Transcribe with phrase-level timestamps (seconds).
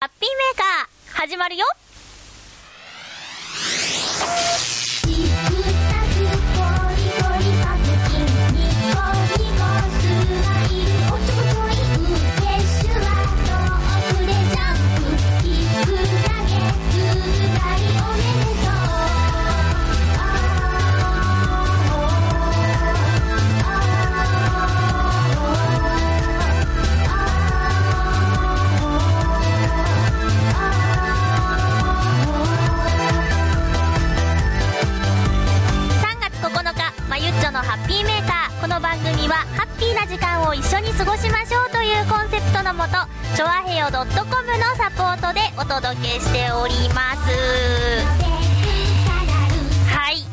[0.00, 1.66] ハッピーメーカー、始まるよ。
[39.28, 42.92] は、ハッピーな時間を一緒に過ごしましょうというコンセプトのもと、
[43.36, 44.14] ちょあへよ .com の
[44.76, 47.30] サポートでお届けしております。
[49.92, 50.24] はい。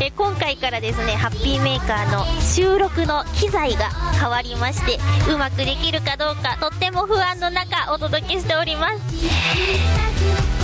[0.00, 4.98] え今回からですね、ハッピーメーカーの収録の機材が変わりまして、
[5.30, 8.94] うまくできるかどうか、とっても不安の中、お届けしております。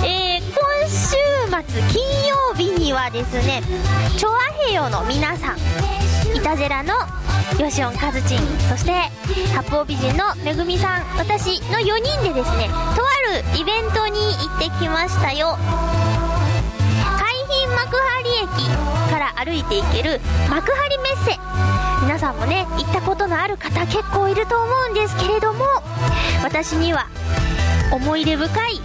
[0.02, 0.54] えー、今
[0.88, 1.16] 週
[1.68, 3.62] 末金曜日にはですね、
[4.16, 5.58] チョアヘヨの皆さん、
[6.34, 6.94] イタジェラの
[7.60, 8.92] ヨシオンカズチン、そして
[9.54, 15.56] 八方美人のめぐみさん、私の4人でですね、とあるイベントに行ってきましたよ。
[17.16, 20.20] 海浜幕張駅から歩いていける
[20.50, 21.38] 幕張メッセ
[22.02, 25.64] 皆さんもね行ったことのある方結構いると思うんですけれども
[26.42, 27.08] 私には
[27.92, 28.80] 思い出深い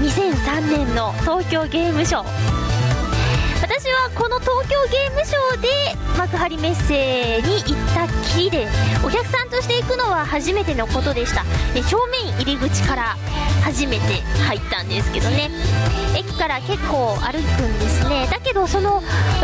[0.00, 2.59] 2003年の東京ゲームショー私
[4.00, 5.68] はこの東京ゲームショーで
[6.16, 8.66] 幕張メッセに行ったきりで
[9.04, 11.44] お客さんとして行くのは初めてのことでした。
[11.74, 13.16] で正面入り口から
[13.62, 15.50] 初めて入ったんですけどね。
[16.16, 18.26] 駅から結構歩くんですね。
[18.30, 19.02] だけどその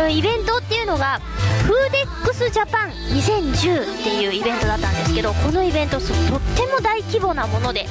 [0.09, 1.21] イベントっていうのが
[1.67, 6.11] フーデックスジャパン2010っていうイベントだったんですけどこのイベントとっ
[6.57, 7.87] ても大規模なもので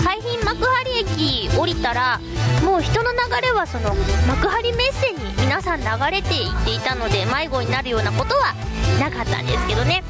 [0.00, 2.20] 海浜幕張駅降りたら
[2.62, 3.94] もう人の流れはその
[4.26, 8.54] 幕張メッセに皆さん流れていっていたので迷子になるようなことは
[8.98, 10.02] なかったんですけどね。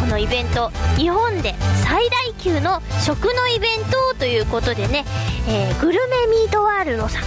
[0.00, 5.04] このイベント日本で最大級の食のイベントということでね、
[5.48, 7.22] えーグルメミートワールドさん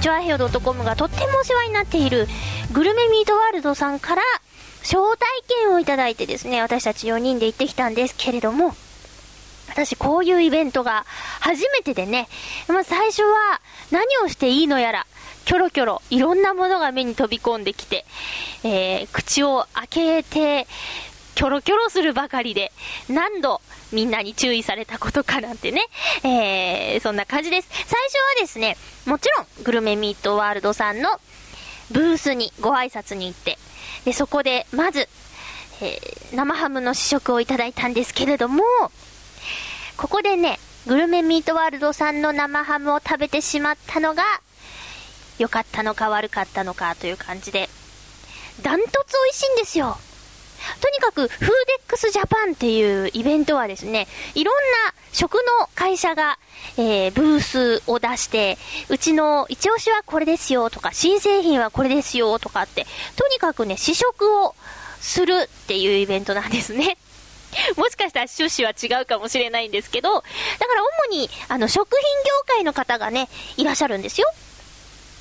[0.00, 2.26] ジョアヘオ .com がとってもお世話になっている
[2.72, 4.22] グルメミートワールドさんから
[4.80, 8.74] 招待券をいただいてですね私たち4人で行ってきたんですけれども
[9.68, 11.04] 私こういうイベントが
[11.40, 12.28] 初めてでね、
[12.68, 13.60] まあ、最初は
[13.90, 15.06] 何をしていいのやら、
[15.44, 18.04] キョロキョロ、いろんなものが目に飛び込んできて、
[18.62, 20.66] えー、口を開けて、
[21.34, 22.72] キョロキョロするばかりで、
[23.08, 23.60] 何度
[23.92, 25.82] みんなに注意されたことかなんてね、
[26.22, 27.68] えー、そんな感じです。
[27.70, 31.08] 最初はですね、もちろん、グルメミートワールドさんの
[31.90, 33.58] ブースにご挨拶に行って、
[34.04, 35.08] で、そこで、まず、
[35.80, 38.64] えー生ハムの試食をいただいたんですけれども、
[39.96, 44.22] ここでね、グルメミートワールドさんの生ハムを食べてしまったのが、
[45.38, 47.68] 良かったのか悪かったのかという感じで、
[48.62, 49.96] ダントツ美味しいんですよ。
[50.80, 51.54] とにかく、フーデッ
[51.88, 56.38] クスジャパンっていうイベントはですね、いろんな食の会社が、
[56.76, 58.56] えー、ブースを出して、
[58.88, 64.54] うちの一押しはこれですよとか、新製品はこれですよとかって、とにかくね、試食を
[65.00, 66.96] するっていうイベントなんですね。
[67.76, 74.26] もしかしたら趣旨は違うかもしれないんですけど、だから主に、あの、食品業界の方がね、いらっしゃるんですよ。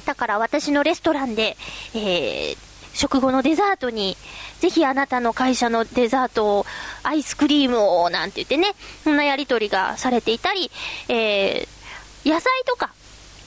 [0.05, 1.57] だから私のレストランで、
[1.95, 2.57] えー、
[2.93, 4.17] 食後のデザートに、
[4.59, 6.65] ぜひあなたの会社のデザートを、
[7.03, 10.71] アイスクリームを、なんて言ってね、そんなやりとりがされていたり、
[11.09, 12.93] えー、野菜とか、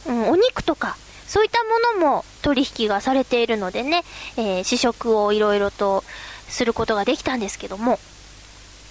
[0.07, 0.97] うん、お肉とか、
[1.27, 4.05] そういったものも取引がされているのでね、
[4.37, 6.05] えー、試食をいろいろと
[6.49, 7.99] することができたんですけども、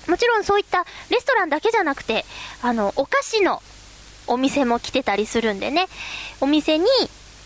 [0.08, 2.26] もちろんそういったレストランだけじゃなくて、
[2.62, 3.62] あの、お菓子の
[4.28, 5.88] お店も来てたりするんでね、
[6.42, 6.86] お店に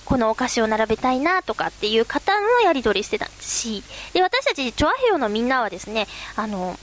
[0.09, 6.79] このお菓子を並べたいなとかっていう方のやり取りしてたし、で、私たち、チョアヘヨのみんなはですね、あの、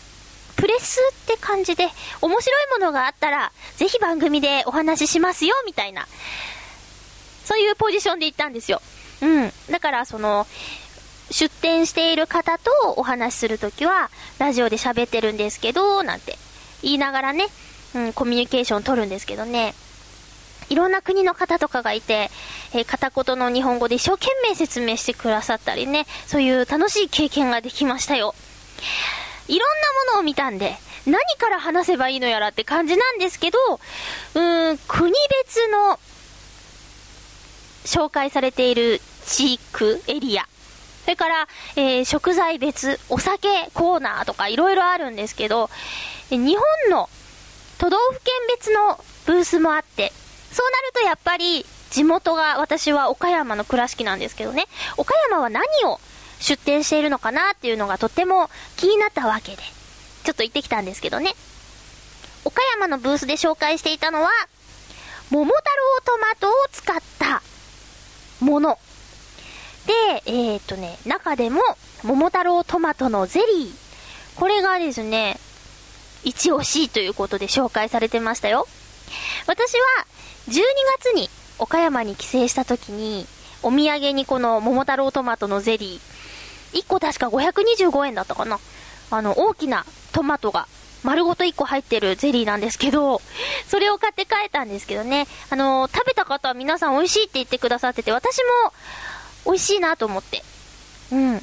[0.55, 1.89] プレスって感じで、
[2.23, 6.07] 面白いものがあったら、ぜひ番組でお話ししますよ、みたいな、
[7.45, 8.81] そういうポジションで行ったんですよ。
[9.21, 9.53] うん。
[9.73, 10.47] だから、その、
[11.33, 14.09] 出店している方とお話しするときは、
[14.39, 16.39] ラジオで喋ってるんですけど、なんて
[16.81, 17.49] 言いながらね、
[17.97, 19.75] うん、コミュニケーション取るんですけどね、
[20.69, 22.31] いろんな国の方とかがいて、
[22.73, 28.35] えー片言の日本語で一生懸命説明してくださったりね、そういう楽しい経験ができましたよ。
[29.49, 29.69] いろん
[30.09, 30.77] なものを見たんで、
[31.07, 33.59] 何から話せばいいのやらって感じなんですけど、
[34.35, 35.13] うーん、国
[35.45, 36.01] 別の
[37.85, 40.47] 紹介されている地区、エリア、
[41.05, 45.71] それから、えー食材別、お酒コーナーとかいろいろあるんですけど、
[46.31, 47.09] 日本の
[47.79, 50.13] 都道府県別のブースもあって、
[50.57, 54.65] そうなるとやっぱり、地元が私は岡山の倉敷なんですけどね、
[54.97, 56.01] 岡山は何を
[56.41, 58.49] 出店しているのかなっていうのがとっても
[58.79, 59.59] 気になったわけで、
[60.25, 61.35] ちょっと行ってきたんですけどね。
[62.47, 64.31] 岡山のブースで紹介していたのは、
[65.29, 65.57] 桃太
[66.07, 67.43] 郎トマトを使った
[68.41, 68.79] もの。
[69.87, 71.61] で、えー、っとね、中でも、
[72.03, 73.75] 桃太郎トマトのゼリー。
[74.37, 75.39] これがですね、
[76.25, 78.67] 一押しということで紹介されてましたよ。
[79.47, 80.07] 私は、
[80.49, 80.63] 12
[80.99, 81.29] 月に
[81.59, 83.27] 岡山に帰省した時に、
[83.63, 88.61] お土産にこの桃太郎トマトのゼリー、1個確か525円だったかな。
[89.11, 90.69] あの、大きなトマトが
[91.03, 93.21] 丸ごと1個入ってるゼリーなんですけど、
[93.69, 98.73] それを買って帰ったんですけどね、あの、食べた方は皆さん美味しいって言ってくださってて、私も
[99.47, 100.43] 美味しいなと思って。
[101.13, 101.43] うん。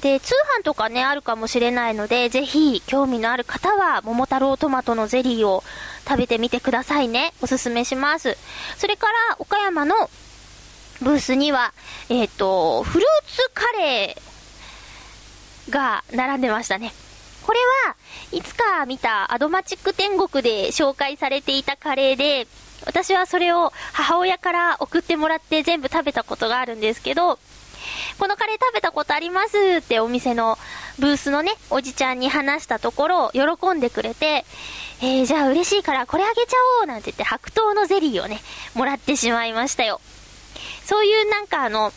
[0.00, 5.64] で、通販とかね、あるかもしれないので、ぜひ、興味のある方は、桃太郎トマトのゼリーを
[6.06, 7.32] 食べてみてくださいね。
[7.40, 8.36] おすすめします。
[8.76, 10.10] それから、岡山の
[11.00, 11.72] ブースには、
[12.08, 16.92] えっ、ー、と、フルーツカレーが並んでましたね。
[17.42, 17.96] これは
[18.32, 22.48] いつか見たアドマチック天国で紹介されていたカレーで、
[22.84, 27.38] 私はそれを母親から送ってもらって全部食べたことがあるんですけど、
[28.18, 30.58] このカレー食べたことありますってお店の
[30.98, 34.44] ブースのね、おじちゃんに話したところ、喜んでくれて、
[35.02, 38.40] えー、じゃあ嬉しいからこれあげちゃおうなんて言って白桃のゼリーをね、
[38.74, 40.00] もらってしまいましたよ。
[40.84, 41.92] そういうなんかあの、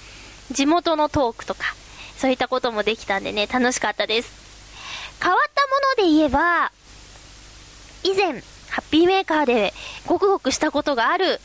[0.51, 1.75] 地元のトークとか、
[2.17, 4.33] そういったこともできたんでね、楽しかったです。
[5.21, 6.71] 変わったもので言えば、
[8.03, 9.73] 以前、ハッピーメーカーで
[10.05, 11.39] ごくごくしたことがある、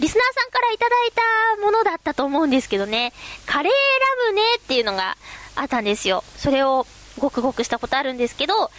[0.00, 1.12] リスナーさんからいただい
[1.58, 3.12] たものだったと思うんですけどね、
[3.46, 5.16] カレーラムネっていうのが
[5.56, 6.24] あったんですよ。
[6.36, 6.86] それを
[7.18, 8.70] ごくごくしたことあるんですけど、多分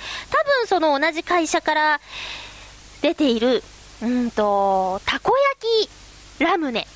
[0.68, 2.02] その同じ会社から
[3.02, 3.64] 出ている、
[4.02, 5.90] うんと、たこ焼
[6.40, 6.88] きラムネ。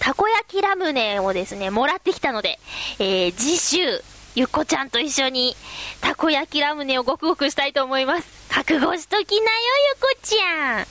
[0.00, 2.58] たこ焼きラムネをですね、もらってきたので、
[2.98, 4.02] えー、次週、
[4.36, 5.56] ゆっこちゃんと一緒に、
[6.02, 8.28] たこ焼きラムネをごくごくしたいと思います。
[8.50, 10.86] 覚悟しときなよ、ゆこちゃん。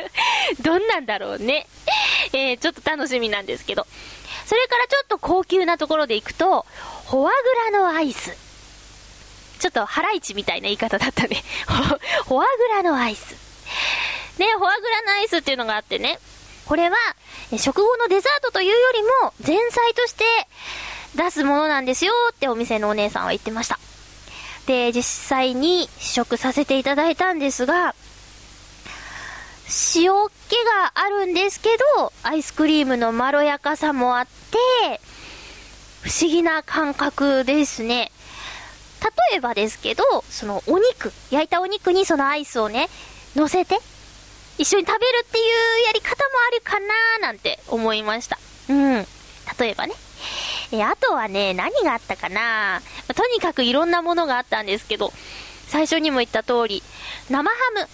[0.64, 1.66] どんなんだろうね。
[2.32, 3.86] えー、ちょっと楽しみなんですけど。
[4.46, 6.64] それからちょっと高級なところで行くと、
[7.10, 8.34] フォアグラのアイス。
[9.58, 11.44] ちょっとハライチみたいな言い方だったね。
[11.66, 13.36] フォアグラのアイス。
[14.38, 16.18] ね、フォアグラのアイスっていうのがあってね。
[16.64, 16.96] これは、
[17.58, 20.24] 食後のデザートというよりも、前菜として、
[21.14, 23.78] 出すものなんですよってお店のお姉さんは言ってました。
[24.66, 27.94] で、実際に試食させていただいたんですが、
[29.94, 30.12] 塩
[30.48, 35.00] 気があるんですけど、アイスクリームのまろやかさもあって、
[36.02, 38.12] 不思議な感覚ですね。
[39.30, 42.88] 例えばですけど、そのお肉、焼いたお肉にそのアイスをね、
[43.36, 43.78] 乗せて、
[44.58, 48.38] 一緒に食べるっていうやり方もあるかなーなんて思いました。
[48.68, 49.06] うん。
[49.58, 49.94] 例えばね。
[50.72, 55.12] えあとはね、何があったかなまとにかくいろんなものがあったんですけど、
[55.66, 56.82] 最初にも言った通り、
[57.30, 57.88] 生ハム。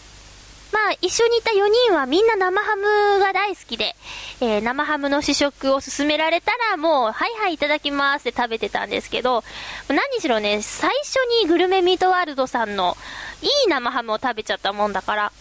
[0.72, 3.94] まあ、一緒にいた4人はみんな生ハムが大好きで、
[4.40, 9.44] えー、生ハムの試食を勧められたらもう、はいはいいただきますって食べてたんですけど、
[9.88, 12.96] 何しろね、最初にグルメミートワールドさんの
[13.40, 15.32] いい生ハムを食べちゃったもんだから、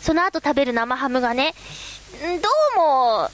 [0.00, 1.54] その後食べる生ハムがね、
[2.20, 3.30] どうも、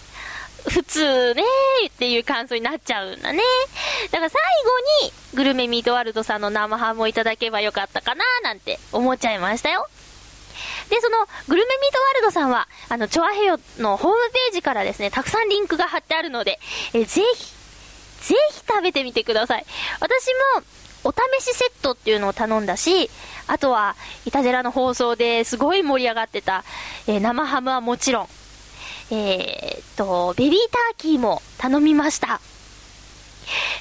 [0.68, 1.42] 普通ね
[1.86, 3.42] っていう感想になっちゃうんだね。
[4.10, 4.40] だから最
[5.00, 9.88] 後に、グルメミートワールドさんの生ハムをいただけばよかったかななんて思っちゃいましたよ。
[10.88, 16.58] で、その、グルメミートワールドさんは、あの、チョアヘヨのホームページからですね、たくさんリンクが貼ってあるので、
[16.94, 17.52] えぜひ、
[18.28, 19.66] ぜひ食べてみてください。
[20.00, 20.62] 私も、
[21.04, 23.10] お試しセットっていうのを頼んだし、
[23.46, 26.64] あとは、イタジェラの放送ですごい盛り上がってた、
[27.06, 28.28] えー、生ハムはもちろん、
[29.10, 32.40] えー、っと、ベビーターキーも頼みました。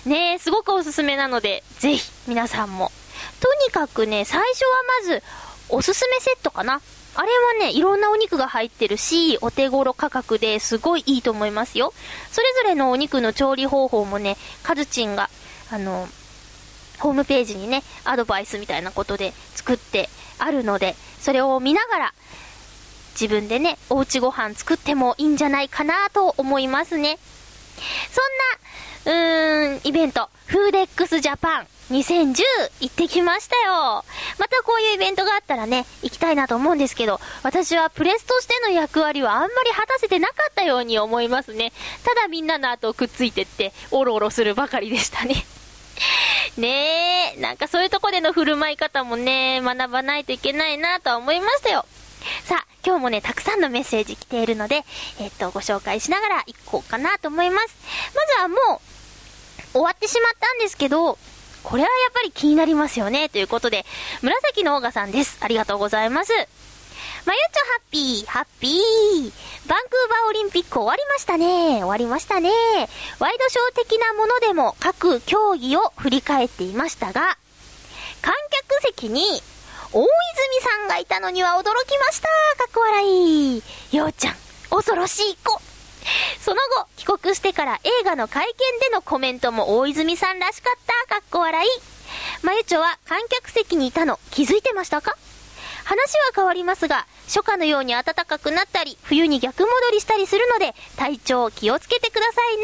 [0.05, 2.91] ねえ、すごくおすすめなので、ぜひ、皆さんも。
[3.39, 4.69] とにかくね、最初は
[5.01, 5.23] まず、
[5.69, 6.81] おすすめセットかな。
[7.15, 7.27] あれ
[7.59, 11.93] はね、いろんなお肉が入ってるし、お手頃価格ですごいいいと思いますよ。
[12.31, 15.29] それぞれのお肉の調理方法もね、カズチンが、
[15.71, 16.07] あの、
[16.99, 22.13] ホームページにね、アドバイスみたいなことで作ってあるので、それを見ながら、
[23.19, 27.17] 自分でね、おうちご飯作ってもいいんじゃないかなと思いますね。
[29.05, 32.43] そんな、うーん、イベント、フーデックスジャパン2010
[32.81, 34.03] 行ってきましたよ。
[34.37, 41.71] またこういうイベントがあったらね、行きたいなと思うんですけど、私はプレスとしての役割はあんまり果たせてなかったように思いますね。
[42.03, 45.45] ただみんなの後をくっついてって、おろおろするばかりでしたね。
[46.57, 51.85] ねえ、なんかそういうとこでの振る舞い方もね、学ばないといけないなとは思いましたよ。
[52.43, 54.85] さあ、今日もね、たくさんのメッセージ来ているので、
[55.19, 57.75] えっと、ご紹介しながら行こうかなと思います。
[58.15, 58.79] まずはもう、
[59.73, 61.17] 終わってしまったんですけど、
[61.63, 63.27] これはやっぱり気になりますよね。
[63.27, 63.85] ということで、
[64.21, 65.37] 紫のオーガさんです。
[65.41, 66.31] ありがとうございます。
[66.31, 69.33] まゆちょハッピー、ハッピー。
[69.67, 71.79] バンクーバーオリンピック終わりましたね。
[71.79, 72.49] 終わりましたね。
[73.19, 77.37] ワイドショー的なものでも各競技を振り返っていましたが、
[78.21, 78.33] 観
[78.69, 79.43] 客席に
[79.93, 80.09] 大泉
[80.61, 82.27] さんがいたのには驚きました。
[82.57, 83.63] かっこ笑い。
[83.91, 84.35] ようちゃん、
[84.69, 85.61] 恐ろしい子。
[86.39, 91.15] その後、帰国してから映画の会見でのコメントも大泉さんらしかった。
[91.15, 91.69] かっこ笑い。
[92.43, 95.17] まゆちょは観客席にいたの気づいてましたか？
[95.83, 102.63] 話は変わりますが、初夏のように暖かくなったり、冬に逆戻りしたりするので、体調気をつけてくださいね。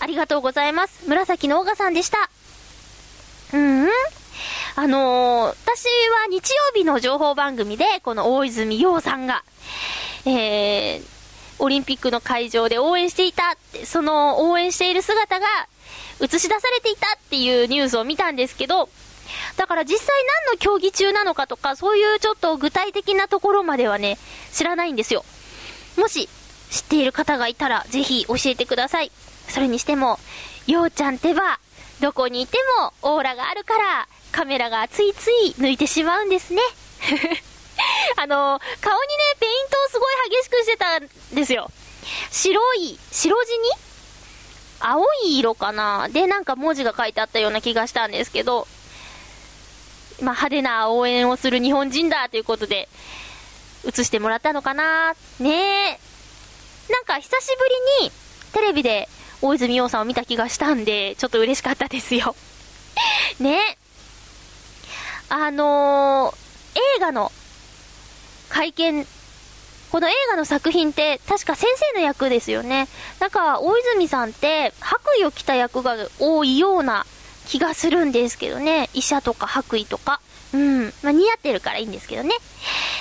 [0.00, 1.04] ありがとうございます。
[1.06, 2.30] 紫のオーガさんでした。
[3.52, 3.90] うーん。
[4.76, 9.44] あのー、私は日曜日の情報番組で、この大泉洋さんが、
[10.26, 11.02] えー、
[11.60, 15.46] オリンピックの会場で応援していたって、その応援している姿が
[16.20, 18.88] 映し出されていたっていうニュースを見たんですけど、
[19.56, 20.08] だから実際
[20.46, 24.18] 何の競技中なのかとか、そういうちょっと具体的なところまではね、
[24.52, 25.24] 知らないんですよ。
[25.96, 26.28] もし、
[26.70, 29.12] 知っている方がいたら、ぜひ教えてください。
[29.48, 30.18] それにしても、
[30.66, 31.60] ようちゃんってば、
[32.04, 36.60] どこにいてもオーラがあるから、カメラがついつい抜いてしまうんですね。
[38.20, 41.70] あの、顔にね、ペイントをすごい激しくしてたんですよ。
[42.30, 43.70] 白い、白地に？
[44.80, 46.10] 青い色かな？
[46.10, 48.68] で、なんか文字が書いてあったような気がしたんですけど、
[50.20, 52.90] まあ、派手な応援をする日本人だということで、
[53.86, 55.14] 映してもらったのかな？
[55.40, 56.92] ねえ。
[56.92, 57.64] なんか久しぶ
[58.02, 58.12] りに
[58.52, 59.08] テレビで
[59.42, 62.34] 大泉洋さんを見た気がしたんで、ちょっと嬉しかったですよ。
[63.40, 63.76] ね
[65.28, 67.32] あのー、映画の
[68.48, 69.06] 会見、
[69.90, 72.88] この映画の作品って確か先生の役ですよね。
[73.20, 77.06] なんか大泉さんって白衣を着た役が多いような
[77.46, 78.90] 気がするんですけどね。
[78.94, 80.20] 医者とか白衣とか。
[80.52, 80.84] うん。
[81.02, 82.30] まあ、似合ってるからいいんですけどね。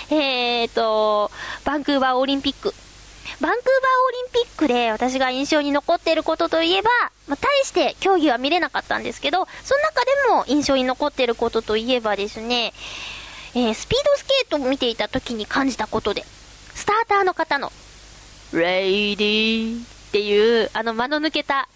[0.10, 1.32] えーと、
[1.64, 2.74] バンクーバーオリンピック。
[3.42, 3.74] バンクーバー
[4.08, 6.90] オリンピックで私が印象に残っていることといえば、
[7.28, 12.74] まあ、大して競技は見れなかったんですけど、その中でも印象に残っていることといえばですね、
[13.56, 16.26] えー、スピードスケートを見ていた時に感じたことで、
[16.74, 17.72] スターターの方の、
[18.54, 21.68] レイディーっていう、あの間の抜けた、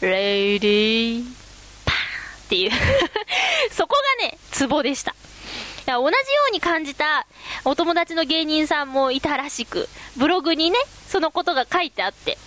[0.00, 1.24] レイディー、
[1.84, 2.70] パーンっていう
[3.72, 5.14] そこがね、ツボでした。
[5.86, 6.12] 同じよ
[6.50, 7.26] うに感じた
[7.64, 12.38] お友達の芸人さんもいたらしく、ブログにね、そのことが書いてあって、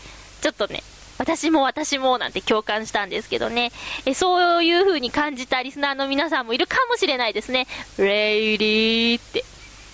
[0.41, 0.83] ちょっとね、
[1.17, 3.71] 私も私もなんて共感したんですけどね。
[4.05, 7.67] え、そういう風に感じたリスナーの皆さんもいるかもしれないですね。
[7.97, 9.45] レイリーって。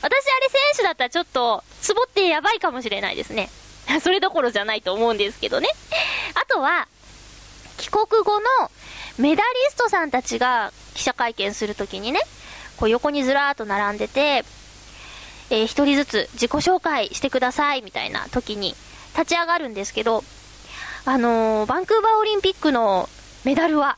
[0.01, 3.50] 私あれ選手だったらちょっと、ツボってやばいかもしれないですね。
[4.01, 5.69] それどころじゃないと思うんですけどね。
[6.33, 6.88] あとは、
[7.77, 8.71] 帰国後の
[9.17, 12.21] メダリストさんたちが記者会見するときにね、
[12.81, 14.43] こう横にずらーっと並んでて、
[15.51, 18.69] えー、一人ずつ自己紹介してくださいみたいな時に
[19.15, 20.23] 立ち上がるんですけど、
[21.05, 23.07] あのー、バンクーバーオリンピックの
[23.45, 23.97] メダルは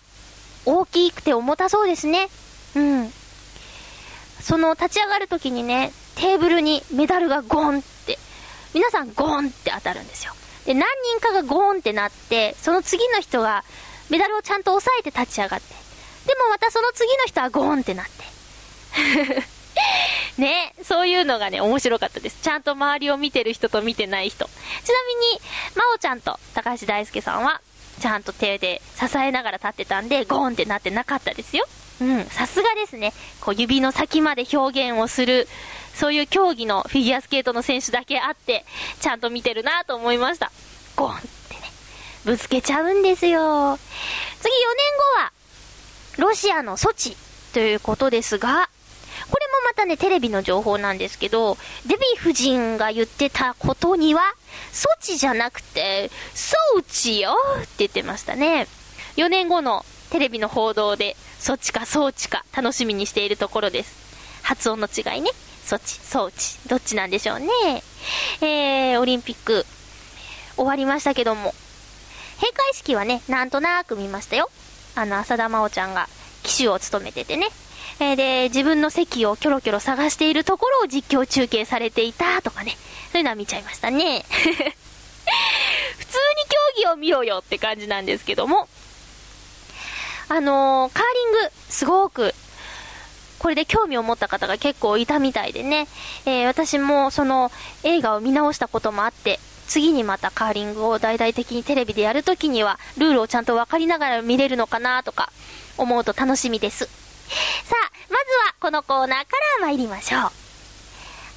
[0.66, 2.28] 大きくて重たそうですね。
[2.76, 3.10] うん。
[4.42, 8.20] その立ち上がる時にね、テーブルにメダルがゴンって、
[8.74, 10.34] 皆さんゴンって当たるんですよ。
[10.66, 13.64] で、何人かがゴーンってなって、その次の人が
[14.10, 15.74] メダルをちゃんと押さえて立ち上がって。
[16.28, 18.33] でもまたその次の人はゴーンってなって。
[20.38, 22.38] ね、そういうのがね、面白かったです。
[22.42, 24.46] ちゃんと周りを見てる人と見てない人。
[24.46, 24.54] ちな
[25.08, 25.42] みに、
[25.76, 27.62] まおちゃんと高橋大輔さんは、
[28.00, 31.66] ちゃんと手で支えながら立ってたんで、ゴーンってなってなかったですよ。
[32.02, 33.14] うん、さすがですね。
[33.42, 35.48] こう指の先まで表現をする、
[35.94, 38.66] そういう競技のフィギュアスケートの選手だけあって、
[39.00, 40.52] ちゃんと見てるなと思いました。
[40.96, 41.62] ゴーンってね、
[42.26, 43.78] ぶつけちゃうんですよ。
[44.42, 45.32] 次4年後は、
[46.18, 47.16] ロシアのソチ
[47.54, 48.70] ということですが、
[49.34, 54.22] これもまたね、テレビの情報なんですけど、デヴィ夫人が言ってたことには、
[54.72, 58.68] ソチじゃなくて、ソーチよって言ってましたね。
[59.16, 63.96] 4年後のテレビの報道で、そっちかそうちか楽しみにしているところです。
[64.44, 65.32] 発音の違いね。
[65.66, 66.60] そっち、そうち。
[66.68, 67.48] どっちなんでしょうね。
[68.42, 69.66] えー、オリンピック、
[70.58, 71.56] 終わりましたけども。
[72.36, 74.52] 閉会式はね、なんとなく見ましたよ。
[74.94, 76.08] あの、浅田真央ちゃんが
[76.44, 77.48] 騎手を務めててね。
[78.04, 82.76] えー、で、自分の席をキョロキョロ探しているところを実況中継されていたとかね。
[83.12, 84.26] そういうのは見ちゃいましたね。
[84.32, 84.74] 普通に
[86.76, 88.68] 競技を見ようよって感じなんですけども。
[90.28, 92.34] あのー、カーリング、すごく、
[93.40, 95.88] これで興味を持った方が結構いたみたいでね、
[96.26, 97.52] えー、私もその
[97.84, 105.32] 映画を見直したこともあって、次にまたカーリングを大々的にテレビでやるときには、ルールをちゃんと分かりながら見れるのかなとか、
[105.78, 107.03] 思うと楽しみです。
[107.66, 110.22] さあ、まずはこのコーナーから参りましょう。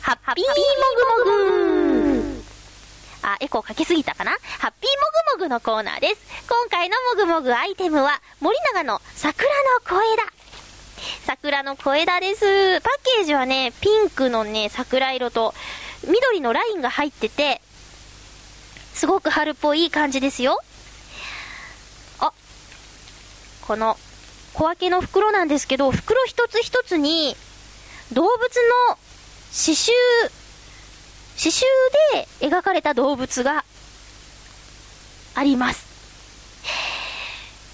[0.00, 0.54] ハッピーも
[1.24, 2.46] ぐもぐ
[3.22, 4.30] あ、エコーかけすぎたかな？
[4.30, 6.20] ハッピーもぐもぐのコーナーです。
[6.48, 10.22] 今回のもぐもぐアイテムは、森永の桜の小枝。
[11.26, 12.80] 桜の小枝です。
[12.80, 15.54] パッケージはね、ピンクのね、桜色と、
[16.06, 17.60] 緑のラインが入ってて、
[18.94, 20.62] すごく春っぽい感じですよ。
[22.20, 22.32] あ、
[23.66, 23.98] この
[24.56, 27.36] 小分けの袋なんですけど、袋一つ一つに
[28.14, 28.30] 動物
[28.88, 28.96] の
[29.52, 29.92] 刺繍、
[31.36, 31.60] 刺繍
[32.40, 33.66] で描かれた動物が
[35.34, 35.84] あります。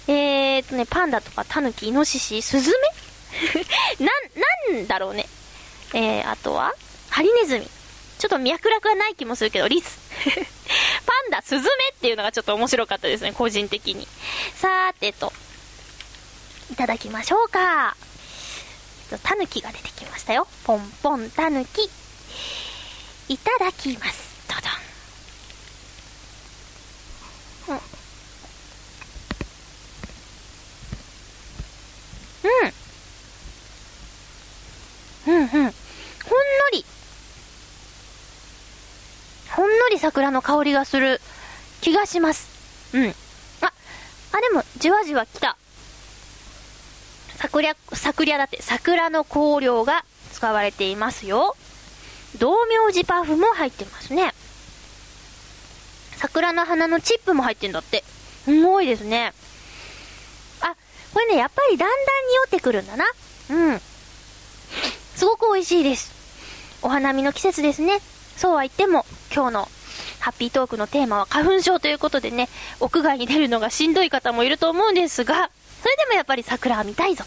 [0.09, 4.11] えーとね、パンダとかタヌキ、イノシシ、スズメな、
[4.75, 5.25] なんだろうね。
[5.93, 6.73] えー、あとは、
[7.09, 7.65] ハリネズミ。
[8.19, 9.99] ちょっと脈絡はない気もするけど、リス。
[11.05, 14.05] パンダ、スズメっていうのがちょっと面白かったですね、個人的に。
[14.55, 15.31] さーてと、
[16.73, 17.95] いただきましょうか。
[19.21, 20.47] タヌキが出てきましたよ。
[20.63, 21.83] ポンポンタヌキ。
[23.31, 24.33] いただきます。
[24.47, 24.55] ど
[27.69, 27.77] どん。
[27.77, 27.83] うん。
[35.27, 35.35] うん。
[35.35, 35.47] うんうん。
[35.49, 35.71] ほんの
[36.71, 36.83] り。
[39.51, 41.21] ほんのり桜の香りがする
[41.81, 42.49] 気がします。
[42.97, 43.09] うん。
[43.61, 43.71] あ、
[44.31, 45.55] あ、でも、じわじわ来た。
[47.37, 51.55] 桜、桜だって、桜の香料が使われていますよ。
[52.39, 54.33] 道明寺パフも入ってますね。
[56.17, 58.03] 桜の花のチップも入ってんだって。
[58.45, 59.33] すごいですね。
[60.61, 60.75] あ、
[61.13, 63.05] これね、やっぱりだんだん匂ってくるんだな。
[63.49, 63.81] うん。
[65.15, 66.11] すごく美味しいです。
[66.81, 67.99] お花見の季節ですね。
[68.37, 69.69] そうは言っても、今日の
[70.19, 72.49] ハッピートークのテーマは花粉症ということでね、
[72.79, 75.49] 屋外に出るのがしんどい方もいると思うんですが、
[75.83, 77.25] それでもやっぱり桜は見たいぞ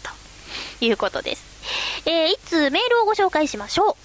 [0.79, 1.45] ということです。
[2.07, 3.95] えー、いつメールをご紹介しましょう。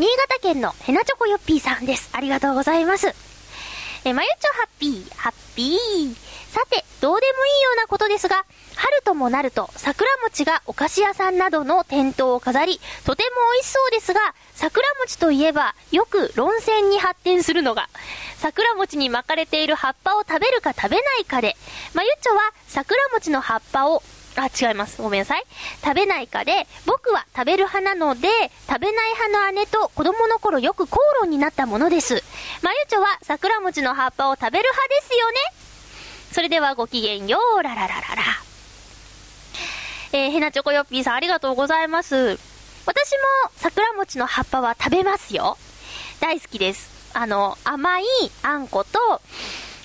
[0.00, 2.10] 新潟県のヘナチョコヨッピーさんです。
[2.12, 3.08] ありがとうございます。
[4.04, 6.16] えまゆちょハッピー、ハッピー。
[6.56, 17.90] さて、どうでもいいようなことですが、春ともなると桜餅がお菓子屋さんなどの店頭を飾り、とても美味しそうですが、桜餅といえばよく論戦に発展するのが、
[18.38, 21.58] 桜餅に巻かれている葉っぱを食べるか食べないかで、
[21.92, 24.02] まゆっちょは桜餅の葉っぱを
[24.36, 25.02] あ、違います。
[25.02, 25.44] ごめんなさい。
[25.84, 28.28] 食べないかで、僕は食べる派なので、
[28.66, 32.22] 食べない派の姉と子供の頃よく口論になったものです。
[32.62, 35.65] まゆちょは桜餅の葉っぱを食べる派ですよね
[36.36, 38.22] それではごきげんよう、ラララララ。
[40.12, 42.38] えー、へなちょこよっぴーさんありがとうございます。
[42.84, 43.12] 私
[43.44, 45.56] も桜餅の葉っぱは食べますよ。
[46.20, 47.10] 大好きです。
[47.14, 48.04] あの、甘い
[48.42, 49.22] あんこと、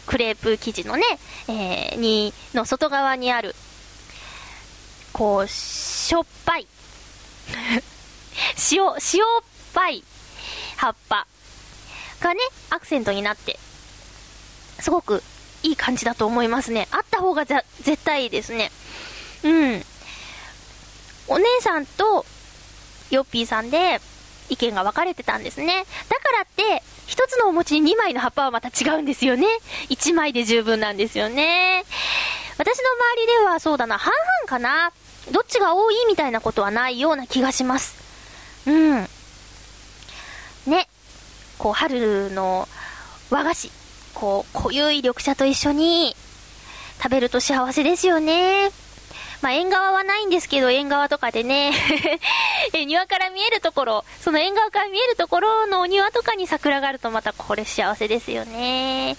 [0.05, 1.03] クレープ生地のね、
[1.47, 3.55] えー、に、の外側にある、
[5.13, 6.67] こう、しょっぱい。
[8.73, 8.97] 塩、塩っ
[9.73, 10.03] ぱい
[10.75, 11.25] 葉っぱ
[12.19, 13.57] がね、アクセントになって、
[14.81, 15.23] すごく
[15.63, 16.87] いい感じだと思いますね。
[16.91, 17.63] あった方が絶
[18.03, 18.71] 対いいですね。
[19.43, 19.83] うん。
[21.27, 22.25] お姉さんと、
[23.09, 24.01] ヨッピーさんで、
[24.49, 25.85] 意見が分かれてたんですね。
[26.09, 29.47] だからって、一つのお餅に2枚の葉っぱはまた違うんですよね。
[29.89, 31.83] 1枚で十分なんですよね。
[32.57, 34.91] 私の周りではそうだな、半々かな。
[35.31, 37.95] どっちが多いみたいなことはないような気がします。
[38.65, 39.07] うん。
[40.67, 40.87] ね。
[41.57, 42.67] こう、春の
[43.29, 43.71] 和菓子。
[44.11, 46.15] こう、濃ゆい緑茶と一緒に
[47.01, 48.71] 食べると幸せですよね。
[49.41, 51.73] まあ、縁側はないんですけど、縁側とかでね
[52.73, 59.17] え、庭から見えるところ、その縁側から見えるところのお庭とかに桜があるとまたこれ幸せですよね。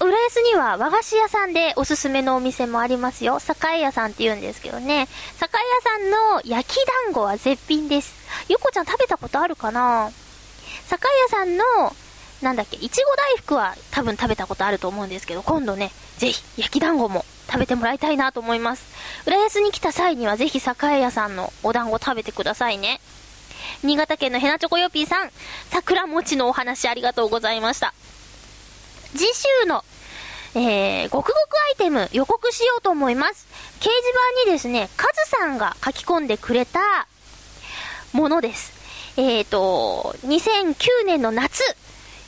[0.00, 3.38] 浦安には和菓子屋さんでおすすめのお店もありますよ。
[3.72, 5.02] 栄屋さんって言うんですけどね。
[5.02, 5.08] 栄屋
[5.82, 8.12] さんの焼き団子は絶品です。
[8.48, 10.10] ゆこちゃん食べたことあるかな？
[10.96, 11.64] 栄屋さんの
[12.42, 18.84] なんだっけ、いちご大福は多分食べたことあると思うんですけど、今度ね、ぜひ焼き団子も食べてもらいたいなと思います。
[19.26, 23.00] 浦安に来た際にはぜひ栄屋さんのお団子食べてくださいね。
[23.82, 25.30] 新潟県のヘナチョコヨピーさん、
[25.70, 27.92] 桜餅のお話ありがとうございました。
[29.16, 29.84] 次週の、
[30.54, 31.36] えー、ごくごく
[31.70, 33.48] アイテム予告しようと思います。
[33.80, 33.94] 掲示
[34.44, 37.08] 板にですね、カズさんが書き込んでくれた
[38.12, 38.77] ものです。
[39.20, 41.64] えーと、2009年の夏、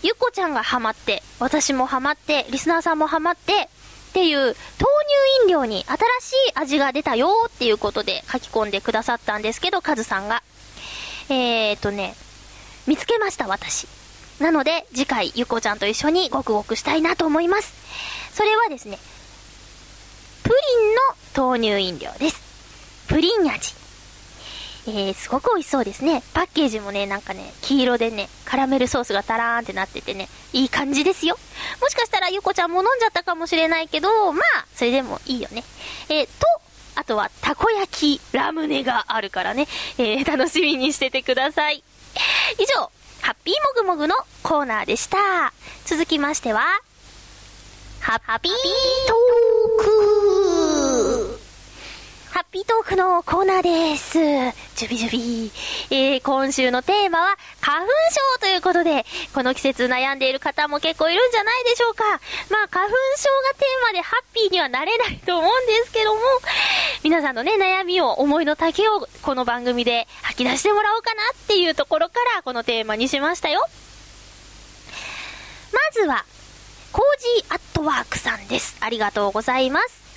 [0.02, 4.56] ゆっこちゃんがハマって、私もハマって、リスナーさんもハマって、っていう豆乳
[5.44, 10.42] 飲料に新しい味が出たよっていうことで書き込んでくださったんですけど、カズさんが。
[11.28, 12.16] えーとね、
[12.88, 13.86] 見つけました、私。
[14.40, 17.72] なので、次回、ゆこちゃんと一緒にごくごくしたいなと思います。
[18.34, 18.98] それはですね、
[20.42, 20.54] プリ
[21.36, 22.42] ンの豆乳飲料です。
[23.06, 23.79] プリン味。
[24.86, 26.22] えー、すごく美味しそうですね。
[26.32, 31.38] パッケージもね、なんかね、黄色でね、カラメルソースがタラーンってなっててね、いい感じですよ。
[31.80, 35.64] もしかしたらゆこちゃんも飲んじゃったかもしれないけど、まあ、それでもいいよね。
[36.08, 36.30] えー、と、
[36.94, 41.82] あとは、たこ焼き、ラムネがあるからね、えー、楽しみにしててください。
[42.58, 42.90] 以上、
[43.20, 45.52] ハッピーもぐもぐのコーナーでした。
[45.84, 46.62] 続きましては、
[48.00, 50.49] ハッピートークハッピートーク
[53.00, 54.18] のコーナーです。
[54.76, 55.52] ジュビジュビ
[55.90, 57.86] えー、今週のテーマは花粉
[58.36, 62.04] 症ということで、この季節悩んでいる方も結構いるんじゃないでしょうか。
[62.50, 66.20] まあ、花粉症がテーマでハッピーにはなれないと思うんですけども、
[67.02, 73.66] 皆さんのね、悩みを、思いの丈をこの番組で吐き出してもらおうかなっていうところからこのテーマにしましたよ。
[75.72, 76.26] まずは、
[76.92, 78.76] コージーアットワークさんです。
[78.80, 80.09] ありがとうございます。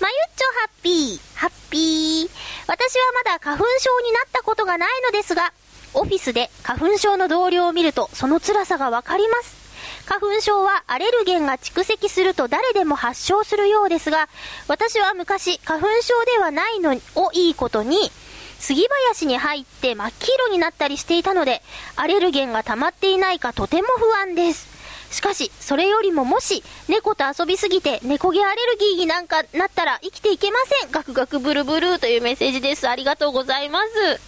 [0.00, 2.30] まゆっちょハッピー、ハッピー。
[2.68, 5.52] 私はまだ花粉症になったことがないのですが、
[5.94, 9.58] オフィスで花粉症の同僚を見るとその辛さがわかります。
[10.06, 14.28] 花粉症はアレルゲンが蓄積すると誰でも発症するようですが、
[14.68, 18.12] 私は昔花粉症ではないのをいいことに、
[18.60, 21.60] 杉林に入って真っ黄色になったりしていたので、
[21.96, 24.67] アレルゲンが溜まっていないかとても不安です。
[25.10, 30.90] しかし、それよりももし、猫と遊びすぎて猫毛アレルギーになんかなったら生きていけません。
[30.90, 32.88] ガクガクブルブルーというメッセージです。
[32.88, 34.20] ありがとうございます。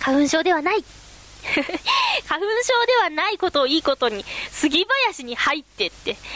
[0.00, 0.84] 花粉症ではない。
[2.26, 6.16] 花粉症ではないことをいいことに、杉林に入ってって。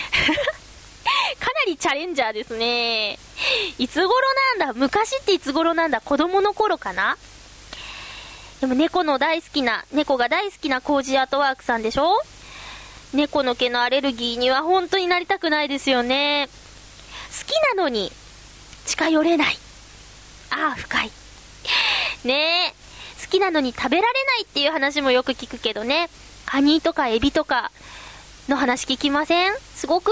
[1.40, 3.18] かなりチャレンジャーですね。
[3.78, 4.14] いつ頃
[4.58, 4.72] なんだ？
[4.74, 6.00] 昔っていつ頃なんだ？
[6.00, 7.16] 子供の頃かな？
[8.60, 12.20] でも猫の大好きな、猫が大好きなコージアートワークさんでしょ？
[13.12, 16.48] 猫の毛のアレルギーには本当になりたくないですよね。
[16.48, 18.12] 好きなのに
[18.86, 19.56] 近寄れない。
[20.50, 21.10] ああ、深い。
[22.24, 22.74] ねえ。
[23.24, 26.08] 好きなのに食べられないっていう話もよく聞くけどね。
[26.46, 27.70] カニとかエビとか
[28.48, 29.52] の話聞きません？
[29.74, 30.10] すごく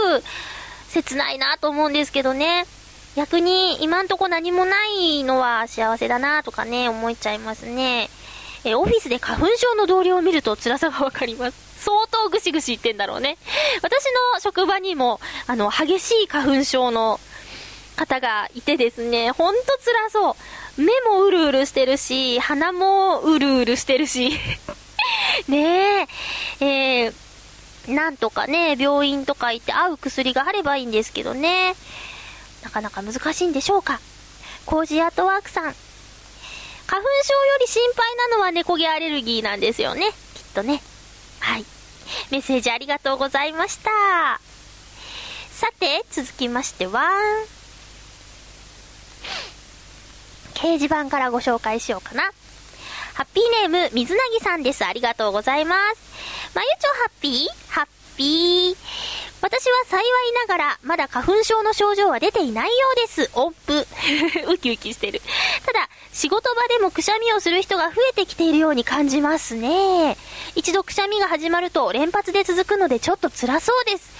[0.88, 2.64] 切ないなと思うんですけどね。
[3.16, 8.08] 逆に今んとこ何もないのは幸せだなとかね、思っちゃいますね。
[8.64, 11.68] えオフィスで花粉症の同僚を見ると辛さがわかります。
[11.78, 13.38] 相当ぐしぐし言ってんだろうね。
[13.82, 17.20] 私の職場にも、あの、激しい花粉症の
[17.96, 20.34] 方がいてですね、ほんと辛そう。
[20.82, 24.30] 目もうるうるしてるし、鼻もうるうるしてるし。
[25.48, 26.08] ね
[26.60, 26.64] え、
[27.04, 27.14] えー、
[27.88, 31.74] なんとかね、病院とか行って合う薬があればいいんですけどね。
[32.62, 34.00] なかなか難しいんでしょうか。
[34.66, 35.74] コージアートワークさん。
[36.88, 40.10] 花粉症より心配なのは猫毛アレルギーなんですよね。
[40.34, 40.82] きっとね。
[41.38, 41.64] はい。
[42.30, 43.90] メッセージありがとうございました。
[45.50, 47.10] さて、続きましては、
[50.54, 52.22] 掲示板からご紹介しようかな。
[53.14, 54.84] ハッピーネーム、水なぎさんです。
[54.84, 56.54] ありがとうございます。
[56.54, 57.70] まゆちょハッピー？
[57.70, 58.76] ハッピー。
[59.40, 60.02] 私は幸い
[60.48, 63.30] ながら、まだ花粉症の症状は出ていないようです。
[63.34, 63.86] おっぷ。
[64.50, 65.22] ウキウキしてる。
[65.64, 70.16] ただ、仕事場でもくしゃみをする人が増えてきているように感じますね。
[70.56, 74.10] 一度くしゃみが始まると連発で続くのでちょっと辛そうです。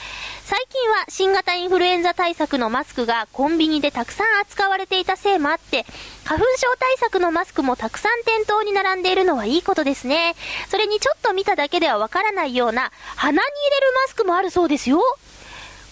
[0.48, 5.84] 最近は新型インフルエンザ対策のマスクがコンビニでたくさん扱われていたせいもあって、
[6.24, 10.34] 花粉症対策のマスクもたくさん店頭に並んでいるのはいいことですね。
[10.70, 15.02] それにちょっと見ただけではわからないような鼻に入れるマスクもあるそうですよ。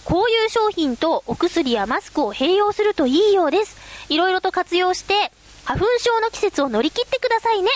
[0.05, 3.77] こういう商品とお薬やマスクを併用するといいようです。
[4.09, 5.31] いろいろと活用して、
[5.65, 7.69] 花粉症の季節を乗り切ってくださいね。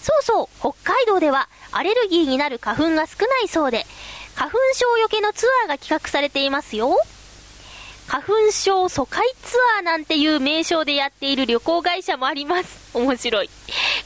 [0.00, 3.84] そうそう、北海道ではアレルギーになる花粉が少ないそうで、
[4.34, 6.96] 花粉症よけのツアーが企画されていますよ。
[8.06, 12.96] 花粉症疎開ツアーなんていう名称でやっている旅行会社もあります。
[12.96, 13.50] 面白い。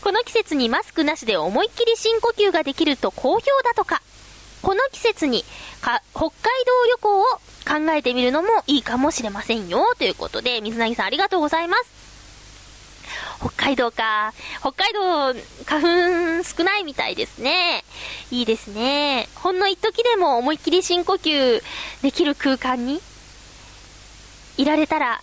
[0.03, 4.03] この季節にマスクなしで思いっきり深呼吸ができると好評だとか。
[4.63, 5.45] この季節に
[5.81, 9.95] か北海道旅行を考えてみるのもいいかもしれませんよ。
[9.99, 12.16] ということで、水なぎさんありがとうございます。
[13.39, 14.33] 北海道か。
[14.61, 15.35] 北海道、
[15.67, 17.85] 花粉少ないみたいですね。
[18.31, 19.29] いいですね。
[19.35, 21.63] ほんの一時でも思いっきり深呼吸
[22.03, 23.01] できる空間に
[24.57, 25.21] いられたら